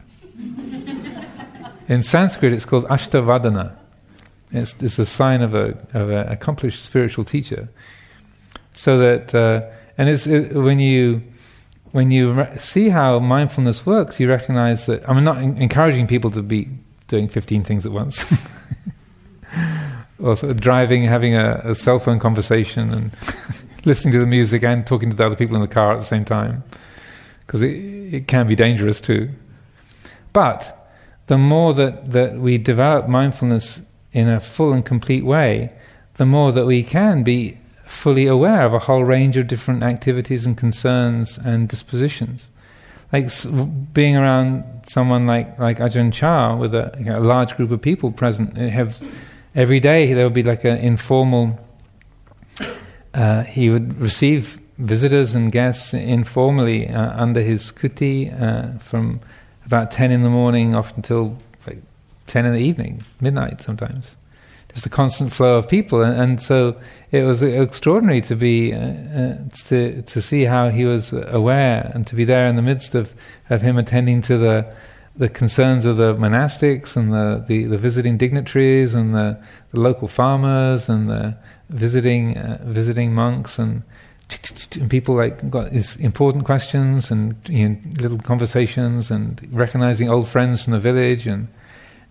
In 1.89 2.03
Sanskrit, 2.03 2.53
it's 2.53 2.65
called 2.65 2.85
ashtavadhana. 2.87 3.77
It's, 4.53 4.81
it's 4.83 4.99
a 4.99 5.07
sign 5.07 5.43
of 5.43 5.55
a 5.55 5.77
of 5.95 6.11
an 6.11 6.29
accomplished 6.29 6.85
spiritual 6.85 7.25
teacher. 7.25 7.69
So 8.75 8.99
that 8.99 9.35
uh, 9.35 9.69
and 9.99 10.09
it's 10.09 10.27
it, 10.27 10.55
when 10.55 10.79
you 10.79 11.23
when 11.93 12.11
you 12.11 12.33
re- 12.33 12.59
see 12.59 12.89
how 12.89 13.19
mindfulness 13.19 13.85
works, 13.85 14.21
you 14.21 14.29
recognize 14.29 14.87
that. 14.87 15.09
I'm 15.09 15.23
not 15.25 15.39
in- 15.39 15.57
encouraging 15.57 16.07
people 16.07 16.31
to 16.33 16.43
be 16.43 16.69
doing 17.09 17.29
15 17.29 17.65
things 17.65 17.85
at 17.85 17.93
once, 17.93 18.23
or 20.21 20.37
sort 20.37 20.51
of 20.51 20.61
driving, 20.61 21.05
having 21.05 21.35
a, 21.35 21.61
a 21.65 21.75
cell 21.75 21.99
phone 21.99 22.21
conversation, 22.21 22.93
and 22.93 23.11
listening 23.85 24.13
to 24.13 24.21
the 24.21 24.27
music 24.27 24.63
and 24.65 24.87
talking 24.87 25.11
to 25.11 25.17
the 25.17 25.25
other 25.25 25.37
people 25.37 25.57
in 25.57 25.63
the 25.63 25.69
car 25.69 25.93
at 25.93 25.99
the 25.99 26.05
same 26.05 26.25
time, 26.25 26.63
because 27.47 27.63
it, 27.63 27.75
it 28.15 28.29
can 28.29 28.47
be 28.47 28.55
dangerous 28.55 29.01
too. 29.01 29.31
But 30.33 30.77
the 31.27 31.39
more 31.39 31.75
that, 31.75 32.13
that 32.13 32.39
we 32.39 32.59
develop 32.59 33.09
mindfulness 33.09 33.81
in 34.13 34.29
a 34.29 34.41
full 34.41 34.73
and 34.73 34.85
complete 34.85 35.25
way, 35.25 35.73
the 36.15 36.27
more 36.27 36.53
that 36.53 36.67
we 36.67 36.83
can 36.83 37.23
be 37.23 37.57
fully 37.87 38.27
aware 38.27 38.65
of 38.65 38.75
a 38.75 38.79
whole 38.79 39.05
range 39.05 39.37
of 39.37 39.47
different 39.49 39.83
activities 39.83 40.47
and 40.47 40.57
concerns 40.57 41.39
and 41.39 41.69
dispositions. 41.69 42.49
Like 43.13 43.29
being 43.93 44.17
around 44.17 44.65
someone 44.87 45.27
like, 45.27 45.59
like 45.59 45.79
Ajahn 45.79 46.13
Chah 46.13 46.57
with 46.57 46.75
a, 46.75 46.95
you 46.99 47.07
know, 47.07 47.19
a 47.19 47.21
large 47.21 47.57
group 47.57 47.73
of 47.73 47.83
people 47.83 48.13
present, 48.13 48.57
eh, 48.57 48.69
have 48.69 49.03
every 49.55 49.81
day 49.81 50.13
there 50.15 50.25
would 50.25 50.35
be 50.35 50.45
like 50.45 50.65
an 50.65 50.79
informal. 50.79 51.59
Uh, 53.15 53.43
he 53.43 53.71
would 53.71 54.01
receive 54.01 54.61
visitors 54.79 55.35
and 55.35 55.53
guests 55.53 55.93
informally 55.93 56.89
uh, 56.89 57.21
under 57.21 57.41
his 57.41 57.71
kuti 57.73 58.31
uh, 58.41 58.79
from 58.79 59.21
about 59.67 59.91
10 59.91 60.11
in 60.11 60.23
the 60.23 60.29
morning 60.29 60.75
off 60.75 60.97
until 60.97 61.37
like 61.67 61.83
10 62.27 62.47
in 62.47 62.53
the 62.53 62.61
evening, 62.61 63.05
midnight 63.21 63.61
sometimes. 63.61 64.17
Just 64.73 64.87
a 64.87 64.89
constant 64.89 65.33
flow 65.33 65.57
of 65.57 65.69
people. 65.69 66.03
And, 66.03 66.21
and 66.21 66.43
so 66.43 66.81
it 67.11 67.23
was 67.23 67.43
extraordinary 67.43 68.21
to 68.23 68.37
be, 68.37 68.73
uh, 68.73 68.79
uh, 68.79 69.39
to, 69.67 70.03
to 70.03 70.23
see 70.23 70.45
how 70.45 70.69
he 70.69 70.85
was 70.85 71.13
aware 71.13 71.91
and 71.95 72.07
to 72.07 72.15
be 72.15 72.25
there 72.25 72.47
in 72.47 72.57
the 72.57 72.63
midst 72.63 72.95
of, 72.95 73.15
of 73.51 73.63
him 73.63 73.77
attending 73.77 74.23
to 74.23 74.39
the, 74.39 74.75
the 75.17 75.29
concerns 75.29 75.85
of 75.85 75.97
the 75.97 76.15
monastics 76.15 76.97
and 76.97 77.13
the, 77.13 77.45
the, 77.47 77.65
the 77.65 77.79
visiting 77.79 78.17
dignitaries 78.17 78.95
and 78.95 79.15
the, 79.15 79.37
the, 79.73 79.81
local 79.81 80.07
farmers 80.07 80.89
and 80.89 81.11
the 81.11 81.37
visiting, 81.71 82.37
uh, 82.37 82.59
visiting 82.65 83.15
monks 83.15 83.59
and 83.59 83.83
and 84.79 84.89
people 84.89 85.17
like 85.17 85.51
got 85.51 85.73
these 85.73 85.97
important 85.97 86.45
questions 86.45 87.11
and 87.11 87.35
you 87.49 87.69
know, 87.69 87.77
little 88.01 88.19
conversations 88.19 89.11
and 89.11 89.41
recognizing 89.53 90.09
old 90.09 90.29
friends 90.29 90.63
from 90.63 90.73
the 90.73 90.79
village 90.79 91.27
and 91.27 91.49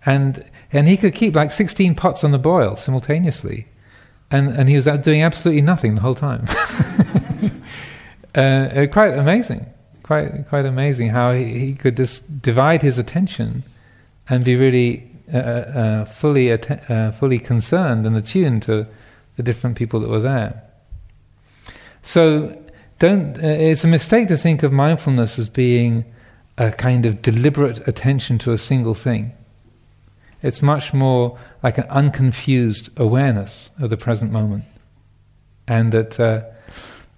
and 0.05 0.43
and 0.71 0.87
he 0.87 0.97
could 0.97 1.13
keep 1.13 1.35
like 1.35 1.51
16 1.51 1.95
pots 1.95 2.23
on 2.23 2.31
the 2.31 2.37
boil 2.37 2.75
simultaneously. 2.75 3.67
And 4.31 4.49
and 4.49 4.69
he 4.69 4.75
was 4.75 4.85
doing 5.01 5.23
absolutely 5.23 5.61
nothing 5.61 5.95
the 5.95 6.01
whole 6.01 6.15
time. 6.15 6.45
Uh, 8.35 8.41
uh, 8.41 8.85
quite 8.85 9.15
amazing. 9.15 9.65
Quite 10.03 10.47
quite 10.49 10.65
amazing 10.65 11.09
how 11.09 11.31
he, 11.31 11.45
he 11.59 11.73
could 11.73 11.97
just 11.97 12.41
divide 12.43 12.83
his 12.83 12.99
attention 12.99 13.63
and 14.29 14.45
be 14.45 14.55
really 14.55 15.09
uh, 15.33 15.37
uh, 15.37 15.41
uh 15.41 16.05
fully 16.05 16.51
uh, 16.51 17.11
fully 17.11 17.39
concerned 17.39 18.05
and 18.05 18.15
attuned 18.15 18.61
to 18.63 18.85
the 19.39 19.43
different 19.43 19.77
people 19.77 20.01
that 20.01 20.09
were 20.09 20.19
there 20.19 20.61
so 22.01 22.57
don't. 22.97 23.37
Uh, 23.37 23.47
it's 23.47 23.83
a 23.83 23.87
mistake 23.87 24.27
to 24.27 24.37
think 24.37 24.63
of 24.63 24.71
mindfulness 24.71 25.39
as 25.39 25.49
being 25.49 26.05
a 26.57 26.71
kind 26.71 27.05
of 27.05 27.21
deliberate 27.21 27.87
attention 27.87 28.37
to 28.39 28.51
a 28.51 28.57
single 28.57 28.93
thing. 28.93 29.31
It's 30.41 30.61
much 30.61 30.93
more 30.93 31.37
like 31.63 31.77
an 31.77 31.85
unconfused 31.89 32.89
awareness 32.97 33.69
of 33.79 33.89
the 33.89 33.97
present 33.97 34.31
moment, 34.31 34.63
and 35.67 35.91
that 35.91 36.19
uh, 36.19 36.43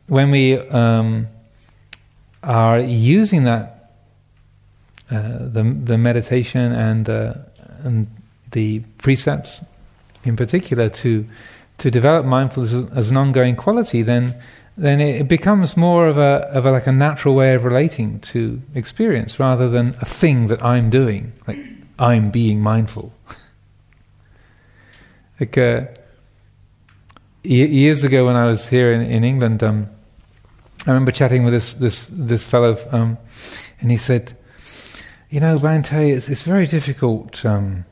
when 0.08 0.32
we 0.32 0.58
um, 0.58 1.28
are 2.44 2.80
using 2.80 3.44
that, 3.46 3.94
uh, 5.10 5.22
the 5.40 5.64
the 5.84 5.98
meditation 5.98 6.74
and 6.74 7.10
uh, 7.10 7.34
and 7.84 8.08
the 8.52 8.80
precepts 8.98 9.64
in 10.24 10.36
particular 10.36 10.90
to 10.90 11.26
to 11.82 11.90
develop 11.90 12.28
mindfulness 12.28 12.74
as, 12.96 13.10
an 13.10 13.18
ongoing 13.18 13.56
quality, 13.56 14.04
then 14.04 14.40
then 14.78 15.02
it 15.02 15.28
becomes 15.28 15.76
more 15.76 16.08
of 16.08 16.18
a 16.18 16.48
of 16.54 16.64
a, 16.64 16.72
like 16.72 16.86
a 16.86 16.92
natural 16.92 17.34
way 17.34 17.56
of 17.56 17.66
relating 17.66 18.20
to 18.20 18.62
experience 18.76 19.40
rather 19.40 19.68
than 19.68 19.96
a 20.00 20.06
thing 20.06 20.46
that 20.48 20.64
I'm 20.64 20.92
doing, 20.92 21.34
like 21.48 21.58
I'm 21.98 22.30
being 22.30 22.62
mindful. 22.62 23.12
like 25.40 25.58
uh, 25.58 25.86
years 27.42 28.04
ago 28.04 28.28
when 28.28 28.36
I 28.36 28.46
was 28.46 28.68
here 28.68 28.94
in, 28.94 29.02
in 29.02 29.24
England, 29.24 29.64
um, 29.64 29.90
I 30.86 30.92
remember 30.92 31.12
chatting 31.12 31.44
with 31.44 31.54
this 31.54 31.74
this 31.74 32.08
this 32.12 32.44
fellow, 32.44 32.78
um, 32.92 33.18
and 33.80 33.90
he 33.90 33.98
said, 33.98 34.38
"You 35.32 35.40
know, 35.40 35.58
Bhante, 35.58 36.16
it's 36.16 36.30
it's 36.30 36.44
very 36.44 36.68
difficult." 36.68 37.44
Um, 37.44 37.86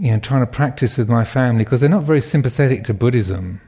you 0.00 0.10
know, 0.10 0.18
trying 0.18 0.40
to 0.40 0.46
practice 0.46 0.96
with 0.96 1.10
my 1.10 1.24
family 1.24 1.62
because 1.62 1.80
they're 1.80 1.90
not 1.90 2.04
very 2.04 2.22
sympathetic 2.22 2.84
to 2.84 2.94
Buddhism. 2.94 3.60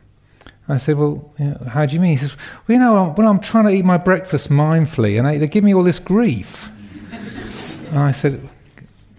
I 0.66 0.78
said, 0.78 0.96
Well, 0.96 1.30
you 1.38 1.44
know, 1.44 1.66
how 1.68 1.84
do 1.84 1.94
you 1.94 2.00
mean? 2.00 2.12
He 2.12 2.16
says, 2.16 2.34
Well, 2.66 2.74
you 2.74 2.78
know, 2.78 3.10
when 3.10 3.26
I'm 3.26 3.38
trying 3.38 3.66
to 3.66 3.70
eat 3.70 3.84
my 3.84 3.98
breakfast 3.98 4.48
mindfully 4.48 5.18
and 5.18 5.42
they, 5.42 5.46
give 5.46 5.62
me 5.62 5.74
all 5.74 5.82
this 5.82 5.98
grief. 5.98 6.70
and 7.90 7.98
I 7.98 8.12
said, 8.12 8.48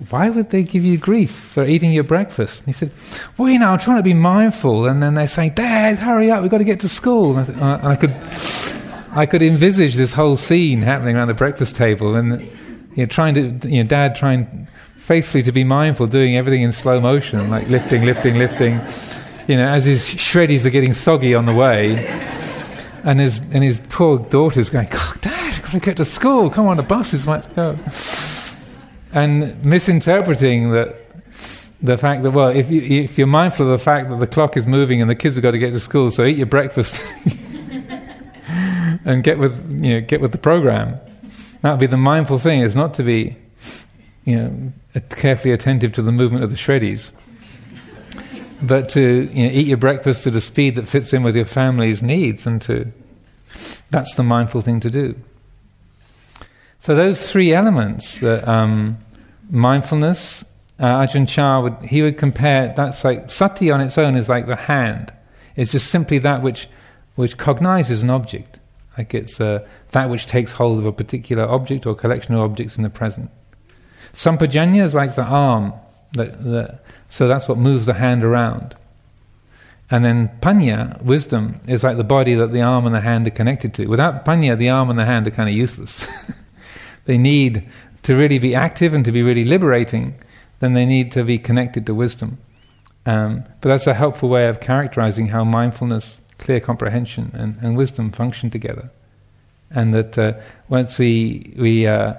Why 0.09 0.31
would 0.31 0.49
they 0.49 0.63
give 0.63 0.83
you 0.83 0.97
grief 0.97 1.29
for 1.29 1.63
eating 1.63 1.91
your 1.91 2.03
breakfast? 2.03 2.61
And 2.61 2.67
he 2.67 2.73
said, 2.73 2.91
Well, 3.37 3.47
you 3.47 3.59
know, 3.59 3.69
I'm 3.69 3.77
trying 3.77 3.97
to 3.97 4.03
be 4.03 4.15
mindful. 4.15 4.87
And 4.87 5.03
then 5.03 5.13
they 5.13 5.27
say, 5.27 5.49
Dad, 5.49 5.99
hurry 5.99 6.31
up, 6.31 6.41
we've 6.41 6.49
got 6.49 6.57
to 6.57 6.63
get 6.63 6.79
to 6.79 6.89
school. 6.89 7.37
I, 7.37 7.41
uh, 7.41 7.89
I 7.89 7.95
could. 7.95 8.15
I 9.15 9.27
could 9.27 9.43
envisage 9.43 9.93
this 9.93 10.11
whole 10.11 10.37
scene 10.37 10.81
happening 10.81 11.15
around 11.15 11.27
the 11.27 11.35
breakfast 11.35 11.75
table, 11.75 12.15
and 12.15 12.41
you 12.95 13.03
know, 13.03 13.05
trying 13.05 13.35
to, 13.35 13.69
you 13.69 13.83
know, 13.83 13.87
Dad 13.87 14.15
trying 14.15 14.67
faithfully 15.03 15.43
to 15.43 15.51
be 15.51 15.65
mindful, 15.65 16.07
doing 16.07 16.37
everything 16.37 16.61
in 16.61 16.71
slow 16.71 17.01
motion, 17.01 17.49
like 17.49 17.67
lifting, 17.67 18.03
lifting, 18.03 18.37
lifting, 18.37 18.79
you 19.49 19.57
know, 19.57 19.67
as 19.67 19.83
his 19.83 20.05
shreddies 20.05 20.65
are 20.65 20.69
getting 20.69 20.93
soggy 20.93 21.35
on 21.35 21.45
the 21.45 21.53
way, 21.53 22.07
and 23.03 23.19
his 23.19 23.39
and 23.51 23.63
his 23.63 23.81
poor 23.89 24.17
daughter's 24.17 24.69
going, 24.69 24.87
Dad, 24.87 25.53
I've 25.55 25.61
got 25.61 25.71
to 25.73 25.79
get 25.81 25.97
to 25.97 26.05
school. 26.05 26.49
Come 26.49 26.67
on, 26.67 26.77
the 26.77 26.83
bus 26.83 27.13
is 27.13 27.23
about 27.23 27.43
to 27.43 27.49
go. 27.49 27.77
And 29.11 29.63
misinterpreting 29.65 30.71
that 30.71 30.95
the 31.81 31.97
fact 31.97 32.23
that 32.23 32.31
well, 32.31 32.47
if 32.47 32.71
you 32.71 32.81
if 32.81 33.17
you're 33.17 33.27
mindful 33.27 33.65
of 33.65 33.77
the 33.77 33.83
fact 33.83 34.09
that 34.09 34.21
the 34.21 34.27
clock 34.27 34.55
is 34.55 34.65
moving 34.65 35.01
and 35.01 35.09
the 35.09 35.15
kids 35.15 35.35
have 35.35 35.43
got 35.43 35.51
to 35.51 35.59
get 35.59 35.71
to 35.71 35.81
school, 35.81 36.11
so 36.11 36.23
eat 36.23 36.37
your 36.37 36.45
breakfast 36.45 37.03
and 39.05 39.21
get 39.21 39.37
with 39.37 39.83
you 39.83 39.95
know 39.95 40.01
get 40.01 40.21
with 40.21 40.31
the 40.31 40.37
program. 40.37 40.97
That 41.61 41.71
would 41.71 41.81
be 41.81 41.87
the 41.87 41.97
mindful 41.97 42.39
thing. 42.39 42.61
Is 42.61 42.73
not 42.73 42.93
to 42.93 43.03
be 43.03 43.35
you 44.25 44.35
know 44.35 45.01
carefully 45.09 45.53
attentive 45.53 45.91
to 45.93 46.01
the 46.01 46.11
movement 46.11 46.43
of 46.43 46.49
the 46.49 46.55
shreddies. 46.55 47.11
But 48.61 48.87
to 48.89 49.29
you 49.33 49.47
know, 49.47 49.51
eat 49.51 49.67
your 49.67 49.77
breakfast 49.77 50.25
at 50.25 50.35
a 50.35 50.41
speed 50.41 50.75
that 50.75 50.87
fits 50.87 51.11
in 51.11 51.23
with 51.23 51.35
your 51.35 51.45
family's 51.45 52.01
needs 52.01 52.47
and 52.47 52.61
to 52.63 52.91
that's 53.91 54.15
the 54.15 54.23
mindful 54.23 54.61
thing 54.61 54.79
to 54.79 54.89
do. 54.89 55.15
So 56.79 56.95
those 56.95 57.29
three 57.29 57.53
elements 57.53 58.21
um, 58.23 58.97
mindfulness 59.49 60.43
uh, 60.79 61.01
Ajahn 61.01 61.27
Chah 61.27 61.61
would 61.61 61.75
he 61.81 62.01
would 62.01 62.17
compare 62.17 62.73
that's 62.75 63.03
like 63.03 63.29
sati 63.29 63.69
on 63.69 63.81
its 63.81 63.97
own 63.97 64.15
is 64.15 64.29
like 64.29 64.47
the 64.47 64.55
hand. 64.55 65.13
It's 65.55 65.71
just 65.71 65.89
simply 65.89 66.17
that 66.19 66.41
which 66.41 66.67
which 67.15 67.37
cognizes 67.37 68.01
an 68.01 68.09
object. 68.09 68.59
Like 68.97 69.13
it's 69.13 69.39
uh, 69.39 69.67
that 69.91 70.09
which 70.09 70.25
takes 70.25 70.53
hold 70.53 70.79
of 70.79 70.85
a 70.85 70.91
particular 70.91 71.43
object 71.43 71.85
or 71.85 71.95
collection 71.95 72.33
of 72.35 72.41
objects 72.41 72.77
in 72.77 72.83
the 72.83 72.89
present 72.89 73.29
sampajanya 74.13 74.83
is 74.83 74.93
like 74.93 75.15
the 75.15 75.23
arm 75.23 75.73
that, 76.13 76.43
that 76.43 76.83
so 77.09 77.27
that's 77.27 77.47
what 77.47 77.57
moves 77.57 77.85
the 77.85 77.93
hand 77.93 78.23
around. 78.23 78.75
And 79.91 80.03
then 80.03 80.29
panya, 80.41 80.99
wisdom, 81.03 81.59
is 81.67 81.83
like 81.83 81.97
the 81.97 82.03
body 82.03 82.33
that 82.35 82.51
the 82.51 82.61
arm 82.61 82.87
and 82.87 82.95
the 82.95 83.01
hand 83.01 83.27
are 83.27 83.31
connected 83.31 83.73
to. 83.75 83.85
Without 83.85 84.25
panya, 84.25 84.57
the 84.57 84.69
arm 84.69 84.89
and 84.89 84.97
the 84.97 85.05
hand 85.05 85.27
are 85.27 85.31
kind 85.31 85.47
of 85.47 85.55
useless. 85.55 86.07
they 87.05 87.17
need 87.17 87.69
to 88.03 88.15
really 88.15 88.39
be 88.39 88.55
active 88.55 88.93
and 88.93 89.05
to 89.05 89.11
be 89.11 89.21
really 89.21 89.43
liberating, 89.43 90.15
then 90.59 90.73
they 90.73 90.85
need 90.85 91.11
to 91.11 91.23
be 91.23 91.37
connected 91.37 91.85
to 91.85 91.93
wisdom. 91.93 92.37
Um, 93.05 93.43
but 93.61 93.69
that's 93.69 93.87
a 93.87 93.93
helpful 93.93 94.29
way 94.29 94.47
of 94.47 94.59
characterizing 94.59 95.27
how 95.27 95.43
mindfulness, 95.43 96.21
clear 96.37 96.59
comprehension, 96.59 97.31
and, 97.33 97.57
and 97.61 97.77
wisdom 97.77 98.11
function 98.11 98.49
together. 98.49 98.89
And 99.69 99.93
that 99.93 100.17
uh, 100.17 100.33
once 100.69 100.97
we, 100.97 101.53
we 101.57 101.85
uh, 101.87 102.15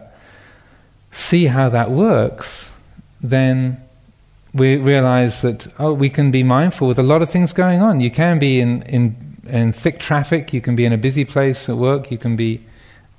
see 1.14 1.46
how 1.46 1.68
that 1.70 1.90
works, 1.90 2.70
then 3.22 3.80
we 4.52 4.76
realize 4.76 5.42
that 5.42 5.66
oh, 5.78 5.92
we 5.94 6.10
can 6.10 6.30
be 6.30 6.42
mindful 6.42 6.86
with 6.88 6.98
a 6.98 7.02
lot 7.02 7.22
of 7.22 7.30
things 7.30 7.52
going 7.52 7.80
on. 7.80 8.00
You 8.00 8.10
can 8.10 8.38
be 8.38 8.60
in 8.60 8.82
in 8.82 9.16
in 9.46 9.72
thick 9.72 9.98
traffic. 9.98 10.52
You 10.52 10.60
can 10.60 10.76
be 10.76 10.84
in 10.84 10.92
a 10.92 10.98
busy 10.98 11.24
place 11.24 11.68
at 11.68 11.76
work. 11.76 12.10
You 12.10 12.18
can 12.18 12.36
be 12.36 12.60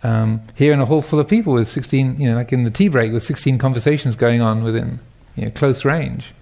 um, 0.03 0.41
here 0.55 0.73
in 0.73 0.79
a 0.79 0.85
hall 0.85 1.01
full 1.01 1.19
of 1.19 1.27
people 1.27 1.53
with 1.53 1.67
sixteen, 1.67 2.19
you 2.19 2.29
know, 2.29 2.35
like 2.35 2.53
in 2.53 2.63
the 2.63 2.71
tea 2.71 2.89
break 2.89 3.11
with 3.11 3.23
sixteen 3.23 3.57
conversations 3.57 4.15
going 4.15 4.41
on 4.41 4.63
within 4.63 4.99
you 5.35 5.45
know, 5.45 5.51
close 5.51 5.85
range, 5.85 6.33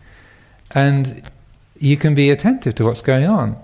and 0.72 1.22
you 1.78 1.98
can 1.98 2.16
be 2.16 2.30
attentive 2.30 2.76
to 2.76 2.84
what's 2.84 3.02
going 3.02 3.26
on. 3.26 3.56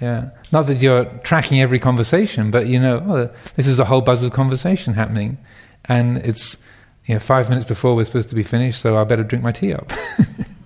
Yeah, 0.00 0.30
not 0.50 0.66
that 0.66 0.78
you're 0.78 1.04
tracking 1.22 1.60
every 1.60 1.78
conversation, 1.78 2.50
but 2.50 2.66
you 2.66 2.80
know, 2.80 2.96
oh, 3.06 3.30
this 3.54 3.66
is 3.66 3.78
a 3.78 3.84
whole 3.84 4.00
buzz 4.00 4.22
of 4.24 4.32
conversation 4.32 4.94
happening, 4.94 5.38
and 5.84 6.18
it's 6.18 6.56
you 7.06 7.14
know, 7.14 7.20
five 7.20 7.48
minutes 7.48 7.66
before 7.66 7.96
we're 7.96 8.04
supposed 8.04 8.28
to 8.28 8.34
be 8.34 8.42
finished, 8.42 8.80
so 8.80 8.96
I 8.96 9.04
better 9.04 9.24
drink 9.24 9.42
my 9.42 9.52
tea 9.52 9.74
up. 9.74 9.90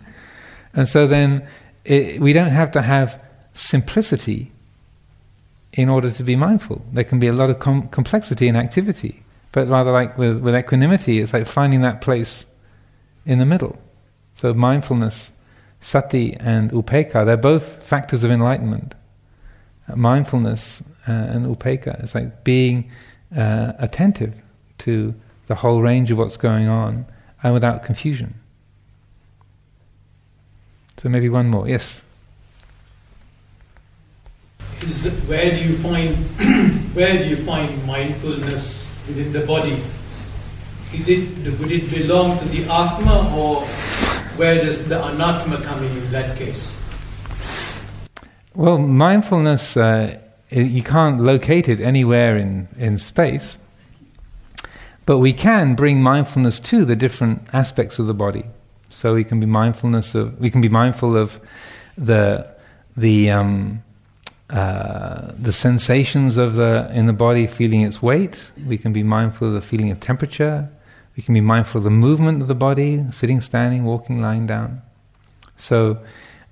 and 0.74 0.88
so 0.88 1.06
then 1.06 1.46
it, 1.84 2.20
we 2.20 2.32
don't 2.32 2.50
have 2.50 2.70
to 2.72 2.82
have 2.82 3.20
simplicity 3.54 4.52
in 5.72 5.88
order 5.88 6.10
to 6.10 6.22
be 6.22 6.36
mindful. 6.36 6.84
There 6.92 7.04
can 7.04 7.18
be 7.18 7.26
a 7.26 7.32
lot 7.32 7.50
of 7.50 7.58
com- 7.58 7.88
complexity 7.88 8.48
in 8.48 8.56
activity, 8.56 9.22
but 9.52 9.68
rather 9.68 9.92
like 9.92 10.18
with, 10.18 10.38
with 10.38 10.54
equanimity, 10.54 11.20
it's 11.20 11.32
like 11.32 11.46
finding 11.46 11.82
that 11.82 12.00
place 12.00 12.44
in 13.24 13.38
the 13.38 13.46
middle. 13.46 13.78
So 14.34 14.52
mindfulness, 14.52 15.32
sati 15.80 16.34
and 16.34 16.70
upekkha, 16.70 17.24
they're 17.24 17.36
both 17.36 17.82
factors 17.82 18.24
of 18.24 18.30
enlightenment. 18.30 18.94
Mindfulness 19.94 20.82
uh, 21.08 21.12
and 21.12 21.46
upekkha 21.46 22.02
is 22.02 22.14
like 22.14 22.44
being 22.44 22.90
uh, 23.34 23.72
attentive 23.78 24.42
to 24.78 25.14
the 25.46 25.54
whole 25.54 25.82
range 25.82 26.10
of 26.10 26.18
what's 26.18 26.36
going 26.36 26.68
on 26.68 27.06
and 27.42 27.54
without 27.54 27.84
confusion. 27.84 28.34
So 30.98 31.08
maybe 31.08 31.28
one 31.28 31.48
more. 31.48 31.68
Yes. 31.68 32.02
Is, 34.82 35.06
where 35.28 35.50
do 35.50 35.56
you 35.56 35.74
find 35.74 36.16
where 36.94 37.18
do 37.18 37.28
you 37.28 37.36
find 37.36 37.84
mindfulness 37.86 38.94
within 39.06 39.32
the 39.32 39.46
body? 39.46 39.82
Is 40.94 41.08
it 41.08 41.58
would 41.58 41.72
it 41.72 41.90
belong 41.90 42.38
to 42.38 42.44
the 42.46 42.62
atma 42.64 43.32
or 43.36 43.60
where 44.36 44.56
does 44.56 44.88
the 44.88 44.96
anatma 44.96 45.62
come 45.62 45.82
in 45.82 45.96
in 45.96 46.10
that 46.10 46.36
case? 46.36 46.74
Well, 48.54 48.78
mindfulness 48.78 49.76
uh, 49.76 50.18
you 50.50 50.82
can't 50.82 51.20
locate 51.20 51.68
it 51.68 51.80
anywhere 51.80 52.36
in, 52.36 52.68
in 52.78 52.98
space. 52.98 53.58
But 55.06 55.18
we 55.18 55.32
can 55.32 55.74
bring 55.74 56.02
mindfulness 56.02 56.60
to 56.60 56.84
the 56.84 56.96
different 56.96 57.46
aspects 57.52 57.98
of 57.98 58.06
the 58.06 58.14
body. 58.14 58.44
So 58.90 59.14
we 59.14 59.24
can 59.24 59.40
be 59.40 59.46
mindfulness 59.46 60.14
of 60.14 60.38
we 60.40 60.50
can 60.50 60.60
be 60.60 60.68
mindful 60.68 61.16
of 61.16 61.40
the 61.96 62.46
the 62.96 63.30
um, 63.30 63.82
uh, 64.50 65.32
the 65.38 65.52
sensations 65.52 66.36
of 66.36 66.54
the 66.54 66.90
in 66.92 67.06
the 67.06 67.12
body, 67.12 67.46
feeling 67.46 67.82
its 67.82 68.02
weight. 68.02 68.50
We 68.66 68.78
can 68.78 68.92
be 68.92 69.02
mindful 69.02 69.48
of 69.48 69.54
the 69.54 69.60
feeling 69.60 69.90
of 69.90 70.00
temperature. 70.00 70.68
We 71.16 71.22
can 71.22 71.34
be 71.34 71.40
mindful 71.40 71.78
of 71.78 71.84
the 71.84 71.90
movement 71.90 72.42
of 72.42 72.48
the 72.48 72.54
body, 72.54 73.04
sitting, 73.10 73.40
standing, 73.40 73.84
walking, 73.84 74.20
lying 74.20 74.46
down. 74.46 74.82
So 75.56 75.98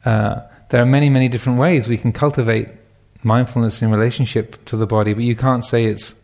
uh, 0.04 0.40
there 0.70 0.80
are 0.80 0.86
many, 0.86 1.10
many 1.10 1.28
different 1.28 1.58
ways 1.58 1.86
we 1.86 1.98
can 1.98 2.12
cultivate 2.12 2.68
mindfulness 3.22 3.82
in 3.82 3.90
relationship 3.90 4.64
to 4.66 4.76
the 4.76 4.86
body, 4.86 5.12
but 5.12 5.24
you 5.24 5.36
can't 5.36 5.64
say 5.64 5.84
it's 5.84 6.14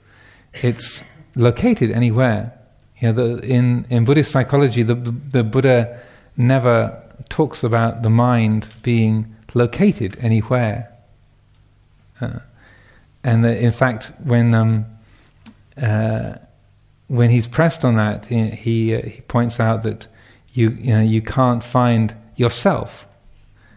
it's 0.54 1.04
located 1.34 1.90
anywhere. 1.90 2.52
You 3.00 3.12
know, 3.12 3.36
the, 3.36 3.44
in 3.44 3.86
in 3.88 4.04
Buddhist 4.04 4.30
psychology, 4.30 4.82
the, 4.82 4.94
the, 4.94 5.42
Buddha 5.42 6.00
never 6.36 7.02
talks 7.28 7.62
about 7.64 8.02
the 8.02 8.10
mind 8.10 8.68
being 8.82 9.34
located 9.54 10.18
anywhere. 10.20 10.92
Uh, 12.20 12.40
and 13.24 13.44
the, 13.44 13.58
in 13.58 13.72
fact, 13.72 14.12
when 14.22 14.54
um, 14.54 14.86
uh, 15.80 16.34
when 17.08 17.30
he's 17.30 17.48
pressed 17.48 17.84
on 17.84 17.96
that, 17.96 18.26
he 18.26 18.94
uh, 18.94 19.02
he 19.02 19.20
points 19.22 19.58
out 19.58 19.82
that 19.82 20.06
you 20.52 20.70
you 20.70 20.92
know 20.94 21.00
you 21.00 21.22
can't 21.22 21.64
find 21.64 22.14
yourself. 22.36 23.06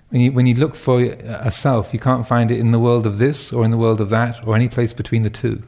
When 0.10 0.22
you, 0.22 0.32
when 0.32 0.46
you 0.46 0.54
look 0.54 0.76
for 0.76 1.02
a 1.02 1.50
self, 1.50 1.92
you 1.92 2.00
can't 2.00 2.28
find 2.28 2.52
it 2.52 2.60
in 2.60 2.72
the 2.72 2.78
world 2.78 3.08
of 3.08 3.18
this 3.18 3.52
or 3.52 3.66
in 3.66 3.72
the 3.72 3.78
world 3.78 4.00
of 4.00 4.10
that 4.10 4.46
or 4.46 4.56
any 4.56 4.70
place 4.70 4.94
between 4.94 5.24
the 5.24 5.32
two. 5.32 5.64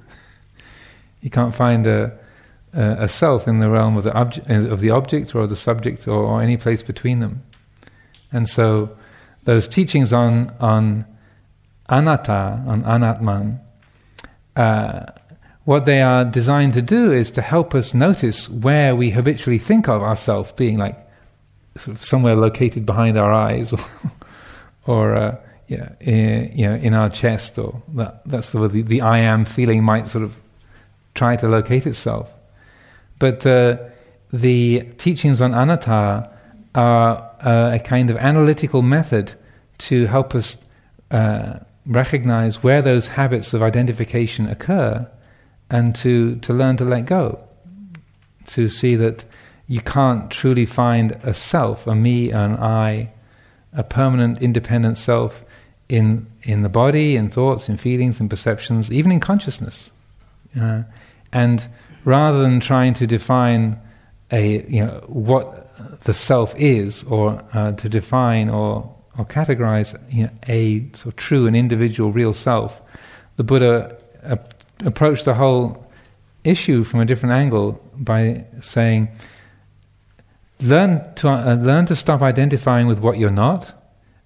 You 1.26 1.32
can't 1.32 1.56
find 1.56 1.88
a, 1.88 2.16
a, 2.72 2.82
a 3.00 3.08
self 3.08 3.48
in 3.48 3.60
the 3.60 3.68
realm 3.68 3.98
of 3.98 4.04
the, 4.04 4.12
obje- 4.12 4.72
of 4.72 4.80
the 4.80 4.92
object 4.92 5.34
or 5.34 5.48
the 5.48 5.56
subject 5.56 6.08
or, 6.08 6.24
or, 6.24 6.40
any 6.40 6.56
place 6.56 6.84
between 6.84 7.20
them. 7.20 7.42
And 8.32 8.48
so 8.48 8.96
those 9.46 9.68
teachings 9.68 10.14
on, 10.14 10.54
on 10.60 11.04
anatta, 11.90 12.64
on 12.68 12.84
anatman, 12.84 13.60
uh, 14.56 15.08
what 15.64 15.86
they 15.86 16.04
are 16.04 16.26
designed 16.26 16.76
to 16.76 16.84
do 16.84 17.12
is 17.12 17.32
to 17.32 17.42
help 17.42 17.74
us 17.74 17.96
notice 17.96 18.48
where 18.48 18.96
we 18.96 19.10
habitually 19.10 19.58
think 19.58 19.90
of 19.90 20.04
ourselves 20.04 20.52
being 20.52 20.78
like 20.78 20.96
sort 21.76 21.98
of 21.98 22.04
somewhere 22.04 22.36
located 22.36 22.86
behind 22.86 23.18
our 23.18 23.34
eyes 23.34 23.74
or 24.86 25.16
uh, 25.16 25.36
yeah, 25.70 25.90
in, 26.02 26.56
you 26.56 26.70
know, 26.70 26.76
in 26.76 26.94
our 26.94 27.10
chest 27.10 27.58
or 27.58 27.82
that, 27.96 28.22
that's 28.28 28.52
the, 28.52 28.68
the, 28.68 28.84
the 28.84 29.02
I 29.02 29.18
am 29.18 29.44
feeling 29.44 29.84
might 29.84 30.08
sort 30.08 30.24
of 30.24 30.36
try 31.16 31.36
to 31.38 31.48
locate 31.48 31.88
itself. 31.88 32.32
But 33.18 33.46
uh, 33.46 33.78
the 34.32 34.82
teachings 34.98 35.42
on 35.42 35.54
anatta 35.54 36.30
are 36.76 37.32
uh, 37.42 37.72
a 37.74 37.80
kind 37.80 38.10
of 38.10 38.18
analytical 38.18 38.82
method 38.82 39.34
to 39.78 40.06
help 40.08 40.36
us 40.36 40.58
uh, 41.12 41.60
recognize 41.86 42.62
where 42.64 42.82
those 42.82 43.08
habits 43.08 43.54
of 43.54 43.62
identification 43.62 44.48
occur 44.48 45.10
and 45.70 45.96
to, 45.96 46.36
to 46.38 46.54
learn 46.54 46.78
to 46.78 46.86
let 46.86 47.06
go. 47.06 47.40
To 48.48 48.70
see 48.70 48.96
that 48.96 49.24
you 49.68 49.82
can't 49.82 50.30
truly 50.30 50.66
find 50.66 51.14
a 51.24 51.34
self, 51.34 51.88
a 51.88 51.96
me, 51.96 52.32
an 52.32 52.56
I, 52.58 53.12
a 53.74 53.84
permanent 53.84 54.42
independent 54.42 54.98
self 54.98 55.44
in, 55.90 56.28
in 56.44 56.62
the 56.62 56.70
body, 56.70 57.16
in 57.16 57.30
thoughts, 57.30 57.70
in 57.70 57.78
feelings, 57.78 58.20
in 58.20 58.30
perceptions, 58.30 58.92
even 58.92 59.12
in 59.12 59.20
consciousness. 59.20 59.90
Uh, 60.60 60.84
and 61.36 61.68
rather 62.06 62.42
than 62.42 62.60
trying 62.60 62.94
to 62.96 63.06
define 63.06 63.80
a 64.32 64.66
you 64.68 64.84
know 64.84 65.04
what 65.08 65.46
the 66.06 66.14
self 66.14 66.56
is, 66.58 67.04
or 67.04 67.44
uh, 67.54 67.74
to 67.74 67.90
define 67.90 68.50
or 68.50 68.96
or 69.18 69.26
categorize 69.26 69.94
you 70.12 70.24
know, 70.24 70.30
a 70.48 70.90
sort 70.94 71.08
of 71.08 71.16
true 71.16 71.48
and 71.48 71.56
individual 71.56 72.12
real 72.12 72.34
self, 72.34 72.82
the 73.38 73.44
Buddha 73.44 73.98
ap- 74.24 74.54
approached 74.86 75.26
the 75.26 75.34
whole 75.34 75.86
issue 76.44 76.84
from 76.84 77.00
a 77.00 77.06
different 77.06 77.34
angle 77.34 77.82
by 77.98 78.46
saying, 78.62 79.10
learn 80.62 81.14
to, 81.16 81.30
uh, 81.30 81.56
learn 81.56 81.86
to 81.86 81.96
stop 81.96 82.22
identifying 82.22 82.88
with 82.88 83.00
what 83.00 83.18
you're 83.18 83.32
not, 83.32 83.74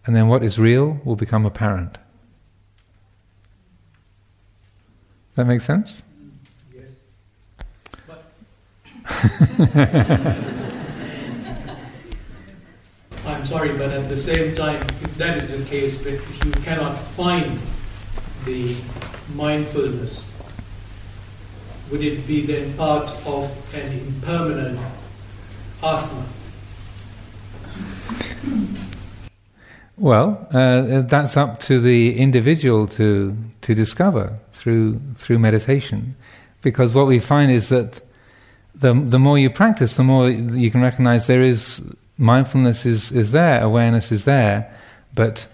and 0.05 0.15
then 0.15 0.27
what 0.27 0.43
is 0.43 0.59
real 0.59 0.99
will 1.05 1.15
become 1.15 1.45
apparent. 1.45 1.97
That 5.35 5.45
makes 5.45 5.65
sense? 5.65 6.01
Yes. 6.75 6.91
But 8.07 8.25
I'm 13.25 13.45
sorry, 13.45 13.73
but 13.77 13.91
at 13.91 14.07
the 14.07 14.15
same 14.17 14.55
time, 14.55 14.81
if 15.01 15.17
that 15.17 15.37
is 15.43 15.57
the 15.57 15.65
case, 15.65 15.97
but 16.01 16.13
if 16.13 16.45
you 16.45 16.51
cannot 16.63 16.97
find 16.97 17.59
the 18.45 18.75
mindfulness, 19.35 20.31
would 21.89 22.03
it 22.03 22.27
be 22.27 22.45
then 22.45 22.73
part 22.73 23.09
of 23.25 23.73
an 23.73 23.91
impermanent 23.99 24.79
Atma? 25.83 26.25
Well, 29.97 30.47
uh, 30.53 31.01
that's 31.01 31.35
up 31.35 31.59
to 31.61 31.79
the 31.79 32.17
individual 32.17 32.87
to 32.87 33.35
to 33.61 33.75
discover 33.75 34.39
through 34.53 34.99
through 35.15 35.39
meditation, 35.39 36.15
because 36.61 36.93
what 36.93 37.07
we 37.07 37.19
find 37.19 37.51
is 37.51 37.69
that 37.69 37.99
the 38.79 38.93
the 38.93 39.19
more 39.19 39.37
you 39.37 39.49
practice, 39.49 39.95
the 39.95 40.03
more 40.03 40.29
you 40.29 40.71
can 40.71 40.81
recognize 40.81 41.27
there 41.27 41.41
is 41.41 41.81
mindfulness 42.17 42.85
is 42.85 43.11
is 43.11 43.31
there, 43.31 43.61
awareness 43.61 44.11
is 44.11 44.25
there, 44.25 44.73
but 45.13 45.47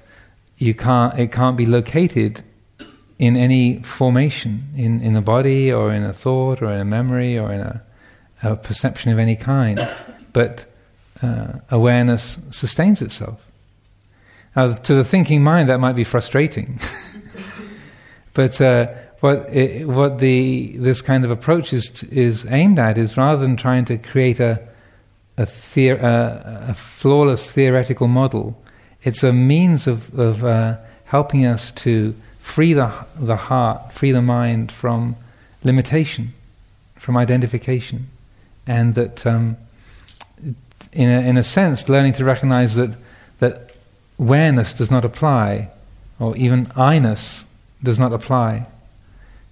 you 0.57 0.73
can't 0.73 1.17
it 1.19 1.31
can't 1.31 1.57
be 1.57 1.65
located 1.65 2.43
in 3.17 3.35
any 3.35 3.81
formation 3.81 4.63
in 4.75 5.01
in 5.01 5.15
a 5.15 5.21
body 5.21 5.71
or 5.71 5.91
in 5.91 6.03
a 6.03 6.13
thought 6.13 6.61
or 6.61 6.71
in 6.71 6.79
a 6.79 6.85
memory 6.85 7.37
or 7.37 7.51
in 7.51 7.61
a, 7.61 7.83
a 8.43 8.55
perception 8.55 9.11
of 9.11 9.19
any 9.19 9.35
kind, 9.35 9.87
but 10.33 10.65
uh, 11.21 11.53
awareness 11.71 12.37
sustains 12.51 13.01
itself. 13.01 13.45
Now, 14.55 14.73
to 14.73 14.93
the 14.93 15.03
thinking 15.03 15.43
mind, 15.43 15.69
that 15.69 15.79
might 15.79 15.95
be 15.95 16.05
frustrating. 16.05 16.79
but 18.33 18.61
uh, 18.61 18.87
what 19.25 19.49
it, 19.51 19.87
what 19.87 20.19
the 20.19 20.77
this 20.77 21.01
kind 21.01 21.25
of 21.25 21.31
approach 21.31 21.73
is 21.73 22.03
is 22.03 22.45
aimed 22.45 22.77
at 22.77 22.95
is 22.95 23.17
rather 23.17 23.41
than 23.41 23.55
trying 23.55 23.85
to 23.85 23.97
create 23.97 24.39
a 24.39 24.61
a, 25.37 25.45
theor- 25.45 26.01
a, 26.01 26.67
a 26.69 26.73
flawless 26.73 27.49
theoretical 27.49 28.07
model, 28.07 28.55
it's 29.03 29.23
a 29.23 29.33
means 29.33 29.87
of 29.87 30.17
of 30.17 30.43
uh, 30.43 30.77
helping 31.05 31.43
us 31.43 31.71
to 31.71 32.13
free 32.39 32.73
the 32.73 32.91
the 33.17 33.35
heart, 33.35 33.91
free 33.91 34.11
the 34.11 34.21
mind 34.21 34.71
from 34.71 35.15
limitation, 35.63 36.33
from 36.95 37.17
identification, 37.17 38.07
and 38.67 38.93
that 38.93 39.25
um, 39.25 39.57
in 40.93 41.09
a, 41.09 41.21
in 41.29 41.35
a 41.35 41.43
sense, 41.43 41.89
learning 41.89 42.13
to 42.13 42.23
recognize 42.23 42.75
that 42.75 42.91
that 43.39 43.71
awareness 44.19 44.75
does 44.75 44.91
not 44.91 45.03
apply, 45.03 45.69
or 46.19 46.37
even 46.37 46.71
I-ness 46.75 47.43
does 47.81 47.97
not 47.97 48.13
apply. 48.13 48.67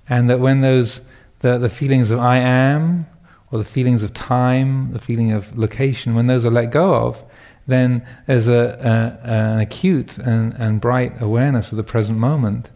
And 0.10 0.30
that 0.30 0.40
when 0.40 0.62
those, 0.62 1.02
the, 1.40 1.58
the 1.58 1.70
feelings 1.70 2.12
of 2.12 2.20
I 2.20 2.38
am, 2.38 3.06
or 3.52 3.60
the 3.60 3.66
feelings 3.66 4.04
of 4.04 4.14
time, 4.14 4.92
the 4.94 5.00
feeling 5.00 5.32
of 5.32 5.58
location, 5.58 6.16
when 6.16 6.28
those 6.28 6.46
are 6.46 6.52
let 6.52 6.72
go 6.72 6.96
of, 6.96 7.24
then 7.68 8.06
there's 8.28 8.48
a, 8.48 9.20
a, 9.24 9.28
an 9.28 9.60
acute 9.60 10.18
and, 10.18 10.54
and 10.56 10.82
bright 10.82 11.22
awareness 11.22 11.72
of 11.72 11.78
the 11.78 11.84
present 11.84 12.18
moment 12.18 12.70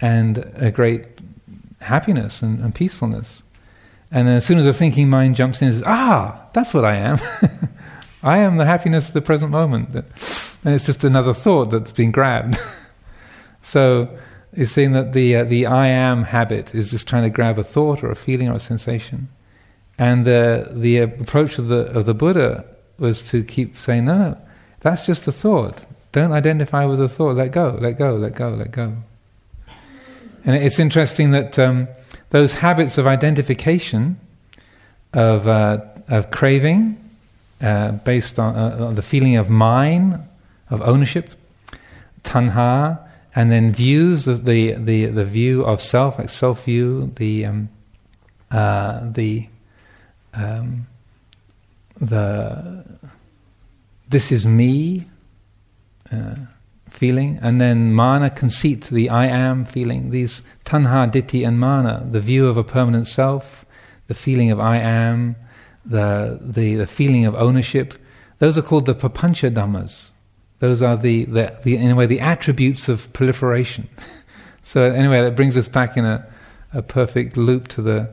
and 0.00 0.38
a 0.56 0.70
great 0.70 1.06
happiness 1.80 2.42
and, 2.42 2.58
and 2.60 2.74
peacefulness. 2.74 3.42
And 4.10 4.28
as 4.28 4.44
soon 4.44 4.58
as 4.58 4.66
a 4.66 4.72
thinking 4.72 5.08
mind 5.08 5.36
jumps 5.36 5.60
in 5.60 5.68
and 5.68 5.76
says, 5.76 5.84
ah, 5.86 6.48
that's 6.52 6.72
what 6.74 6.84
I 6.84 6.96
am. 6.96 7.18
I 8.22 8.38
am 8.38 8.56
the 8.56 8.64
happiness 8.64 9.08
of 9.08 9.14
the 9.14 9.20
present 9.20 9.50
moment. 9.50 9.94
And 9.94 10.74
it's 10.74 10.86
just 10.86 11.04
another 11.04 11.34
thought 11.34 11.70
that's 11.70 11.92
been 11.92 12.10
grabbed. 12.10 12.58
so 13.62 14.08
you're 14.56 14.66
seeing 14.66 14.92
that 14.92 15.12
the, 15.12 15.36
uh, 15.36 15.44
the 15.44 15.66
I 15.66 15.88
am 15.88 16.24
habit 16.24 16.74
is 16.74 16.90
just 16.90 17.06
trying 17.06 17.24
to 17.24 17.30
grab 17.30 17.58
a 17.58 17.64
thought 17.64 18.02
or 18.02 18.10
a 18.10 18.16
feeling 18.16 18.48
or 18.48 18.54
a 18.54 18.60
sensation. 18.60 19.28
And 19.98 20.26
uh, 20.26 20.66
the 20.70 20.98
approach 20.98 21.58
of 21.58 21.68
the, 21.68 21.86
of 21.96 22.04
the 22.04 22.14
Buddha 22.14 22.64
was 22.98 23.22
to 23.30 23.42
keep 23.44 23.76
saying, 23.76 24.04
no, 24.04 24.18
no, 24.18 24.38
that's 24.80 25.06
just 25.06 25.26
a 25.28 25.32
thought. 25.32 25.84
Don't 26.12 26.32
identify 26.32 26.84
with 26.84 26.98
the 26.98 27.08
thought. 27.08 27.36
Let 27.36 27.52
go, 27.52 27.78
let 27.80 27.98
go, 27.98 28.16
let 28.16 28.34
go, 28.34 28.50
let 28.50 28.70
go. 28.70 28.94
And 30.44 30.56
it's 30.56 30.78
interesting 30.78 31.30
that 31.30 31.58
um, 31.58 31.88
those 32.30 32.54
habits 32.54 32.98
of 32.98 33.06
identification, 33.06 34.20
of, 35.12 35.48
uh, 35.48 35.78
of 36.08 36.30
craving, 36.30 37.00
uh, 37.60 37.92
based 37.92 38.38
on, 38.38 38.54
uh, 38.54 38.86
on, 38.86 38.94
the 38.94 39.02
feeling 39.02 39.36
of 39.36 39.48
mine, 39.48 40.22
of 40.70 40.82
ownership, 40.82 41.30
tanha, 42.24 43.03
and 43.34 43.50
then 43.50 43.72
views 43.72 44.24
the 44.24 44.34
the 44.34 44.74
the, 44.74 45.06
the 45.06 45.24
view 45.24 45.64
of 45.64 45.82
self, 45.82 46.18
like 46.18 46.30
self 46.30 46.64
view, 46.64 47.10
the 47.16 47.46
um, 47.46 47.68
uh, 48.50 49.00
the 49.10 49.48
um, 50.32 50.86
the 51.96 52.84
this 54.08 54.30
is 54.30 54.46
me 54.46 55.06
uh, 56.12 56.36
feeling, 56.90 57.38
and 57.42 57.60
then 57.60 57.92
mana 57.92 58.30
conceit, 58.30 58.84
the 58.84 59.10
I 59.10 59.26
am 59.26 59.64
feeling. 59.64 60.10
These 60.10 60.42
tanha, 60.64 61.10
ditthi, 61.10 61.46
and 61.46 61.58
mana, 61.58 62.06
the 62.08 62.20
view 62.20 62.46
of 62.46 62.56
a 62.56 62.64
permanent 62.64 63.08
self, 63.08 63.64
the 64.06 64.14
feeling 64.14 64.52
of 64.52 64.60
I 64.60 64.78
am, 64.78 65.34
the 65.84 66.38
the, 66.40 66.76
the 66.76 66.86
feeling 66.86 67.24
of 67.26 67.34
ownership. 67.34 67.94
Those 68.38 68.56
are 68.58 68.62
called 68.62 68.86
the 68.86 68.94
papancha 68.94 69.52
dhammas. 69.52 70.10
Those 70.64 70.80
are 70.80 70.96
the, 70.96 71.26
the, 71.26 71.54
the, 71.62 71.76
in 71.76 71.90
a 71.90 71.94
way, 71.94 72.06
the 72.06 72.20
attributes 72.20 72.88
of 72.88 73.12
proliferation. 73.12 73.86
so 74.62 74.84
anyway, 74.84 75.20
that 75.20 75.36
brings 75.36 75.58
us 75.58 75.68
back 75.68 75.98
in 75.98 76.06
a, 76.06 76.26
a 76.72 76.80
perfect 76.80 77.36
loop 77.36 77.68
to 77.68 77.82
the, 77.82 78.08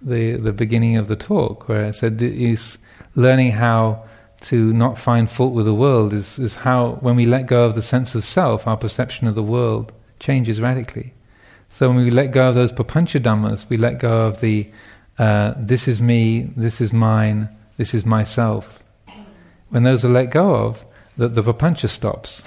the, 0.00 0.36
the 0.36 0.50
beginning 0.50 0.96
of 0.96 1.08
the 1.08 1.14
talk, 1.14 1.68
where 1.68 1.84
I 1.84 1.90
said 1.90 2.22
is 2.22 2.78
learning 3.16 3.52
how 3.52 4.02
to 4.48 4.72
not 4.72 4.96
find 4.96 5.28
fault 5.30 5.52
with 5.52 5.66
the 5.66 5.74
world 5.74 6.14
is, 6.14 6.38
is 6.38 6.54
how, 6.54 6.92
when 7.02 7.16
we 7.16 7.26
let 7.26 7.46
go 7.46 7.66
of 7.66 7.74
the 7.74 7.82
sense 7.82 8.14
of 8.14 8.24
self, 8.24 8.66
our 8.66 8.78
perception 8.78 9.28
of 9.28 9.34
the 9.34 9.42
world 9.42 9.92
changes 10.20 10.58
radically. 10.58 11.12
So 11.68 11.86
when 11.88 11.98
we 11.98 12.10
let 12.10 12.32
go 12.32 12.48
of 12.48 12.54
those 12.54 12.72
papancha 12.72 13.68
we 13.68 13.76
let 13.76 13.98
go 13.98 14.22
of 14.22 14.40
the 14.40 14.70
uh, 15.18 15.52
this 15.58 15.86
is 15.86 16.00
me, 16.00 16.50
this 16.56 16.80
is 16.80 16.94
mine, 16.94 17.50
this 17.76 17.92
is 17.92 18.06
myself. 18.06 18.82
When 19.68 19.82
those 19.82 20.02
are 20.02 20.08
let 20.08 20.30
go 20.30 20.54
of, 20.54 20.86
that 21.16 21.34
the 21.34 21.42
papancha 21.42 21.88
stops. 21.88 22.42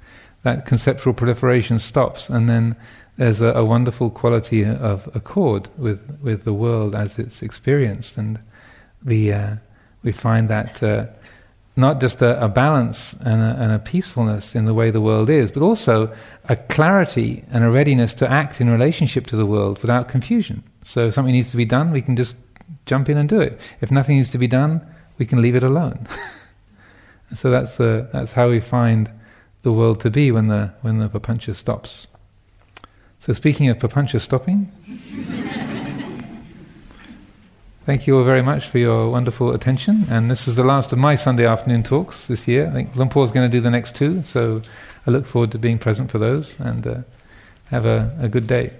that 0.42 0.64
conceptual 0.66 1.12
proliferation 1.12 1.78
stops, 1.78 2.28
and 2.28 2.48
then 2.48 2.76
there's 3.16 3.40
a, 3.40 3.48
a, 3.48 3.64
wonderful 3.64 4.10
quality 4.10 4.64
of 4.64 5.08
accord 5.14 5.68
with, 5.78 6.18
with 6.22 6.44
the 6.44 6.52
world 6.52 6.94
as 6.94 7.18
it's 7.18 7.42
experienced, 7.42 8.16
and 8.16 8.38
the 9.02 9.32
uh, 9.32 9.56
we 10.02 10.12
find 10.12 10.48
that 10.48 10.82
uh, 10.82 11.06
not 11.74 12.00
just 12.00 12.22
a, 12.22 12.42
a 12.42 12.48
balance 12.48 13.14
and 13.24 13.42
a, 13.42 13.56
and 13.58 13.72
a, 13.72 13.78
peacefulness 13.78 14.54
in 14.54 14.66
the 14.66 14.74
way 14.74 14.90
the 14.90 15.00
world 15.00 15.28
is, 15.28 15.50
but 15.50 15.62
also 15.62 16.14
a 16.48 16.56
clarity 16.56 17.44
and 17.50 17.64
a 17.64 17.70
readiness 17.70 18.14
to 18.14 18.30
act 18.30 18.60
in 18.60 18.70
relationship 18.70 19.26
to 19.26 19.36
the 19.36 19.46
world 19.46 19.80
without 19.82 20.08
confusion. 20.08 20.62
So, 20.84 21.08
if 21.08 21.14
something 21.14 21.32
needs 21.32 21.50
to 21.50 21.56
be 21.56 21.64
done, 21.64 21.90
we 21.90 22.02
can 22.02 22.16
just 22.16 22.36
jump 22.86 23.08
in 23.08 23.18
and 23.18 23.28
do 23.28 23.40
it. 23.40 23.58
If 23.80 23.90
nothing 23.90 24.16
needs 24.16 24.30
to 24.30 24.38
be 24.38 24.46
done, 24.46 24.80
we 25.18 25.26
can 25.26 25.42
leave 25.42 25.56
it 25.56 25.62
alone. 25.62 26.06
So 27.34 27.50
that's 27.50 27.76
the 27.76 28.08
that's 28.12 28.32
how 28.32 28.48
we 28.48 28.60
find 28.60 29.10
the 29.62 29.72
world 29.72 30.00
to 30.00 30.10
be 30.10 30.30
when 30.30 30.48
the 30.48 30.72
when 30.82 30.98
the 30.98 31.08
papancha 31.08 31.56
stops. 31.56 32.06
So 33.18 33.32
speaking 33.32 33.68
of 33.68 33.78
papancha 33.78 34.20
stopping, 34.20 34.70
thank 37.84 38.06
you 38.06 38.16
all 38.16 38.24
very 38.24 38.42
much 38.42 38.68
for 38.68 38.78
your 38.78 39.10
wonderful 39.10 39.52
attention. 39.52 40.04
And 40.08 40.30
this 40.30 40.46
is 40.46 40.54
the 40.54 40.62
last 40.62 40.92
of 40.92 40.98
my 40.98 41.16
Sunday 41.16 41.46
afternoon 41.46 41.82
talks 41.82 42.28
this 42.28 42.46
year. 42.46 42.68
I 42.68 42.70
think 42.70 42.94
Luang 42.94 43.08
Por 43.08 43.24
is 43.24 43.32
going 43.32 43.50
to 43.50 43.56
do 43.56 43.60
the 43.60 43.70
next 43.70 43.96
two, 43.96 44.22
so 44.22 44.62
I 45.06 45.10
look 45.10 45.26
forward 45.26 45.50
to 45.52 45.58
being 45.58 45.78
present 45.78 46.10
for 46.10 46.18
those. 46.18 46.60
And 46.60 46.86
uh, 46.86 47.00
have 47.70 47.84
a, 47.84 48.16
a 48.20 48.28
good 48.28 48.46
day. 48.46 48.72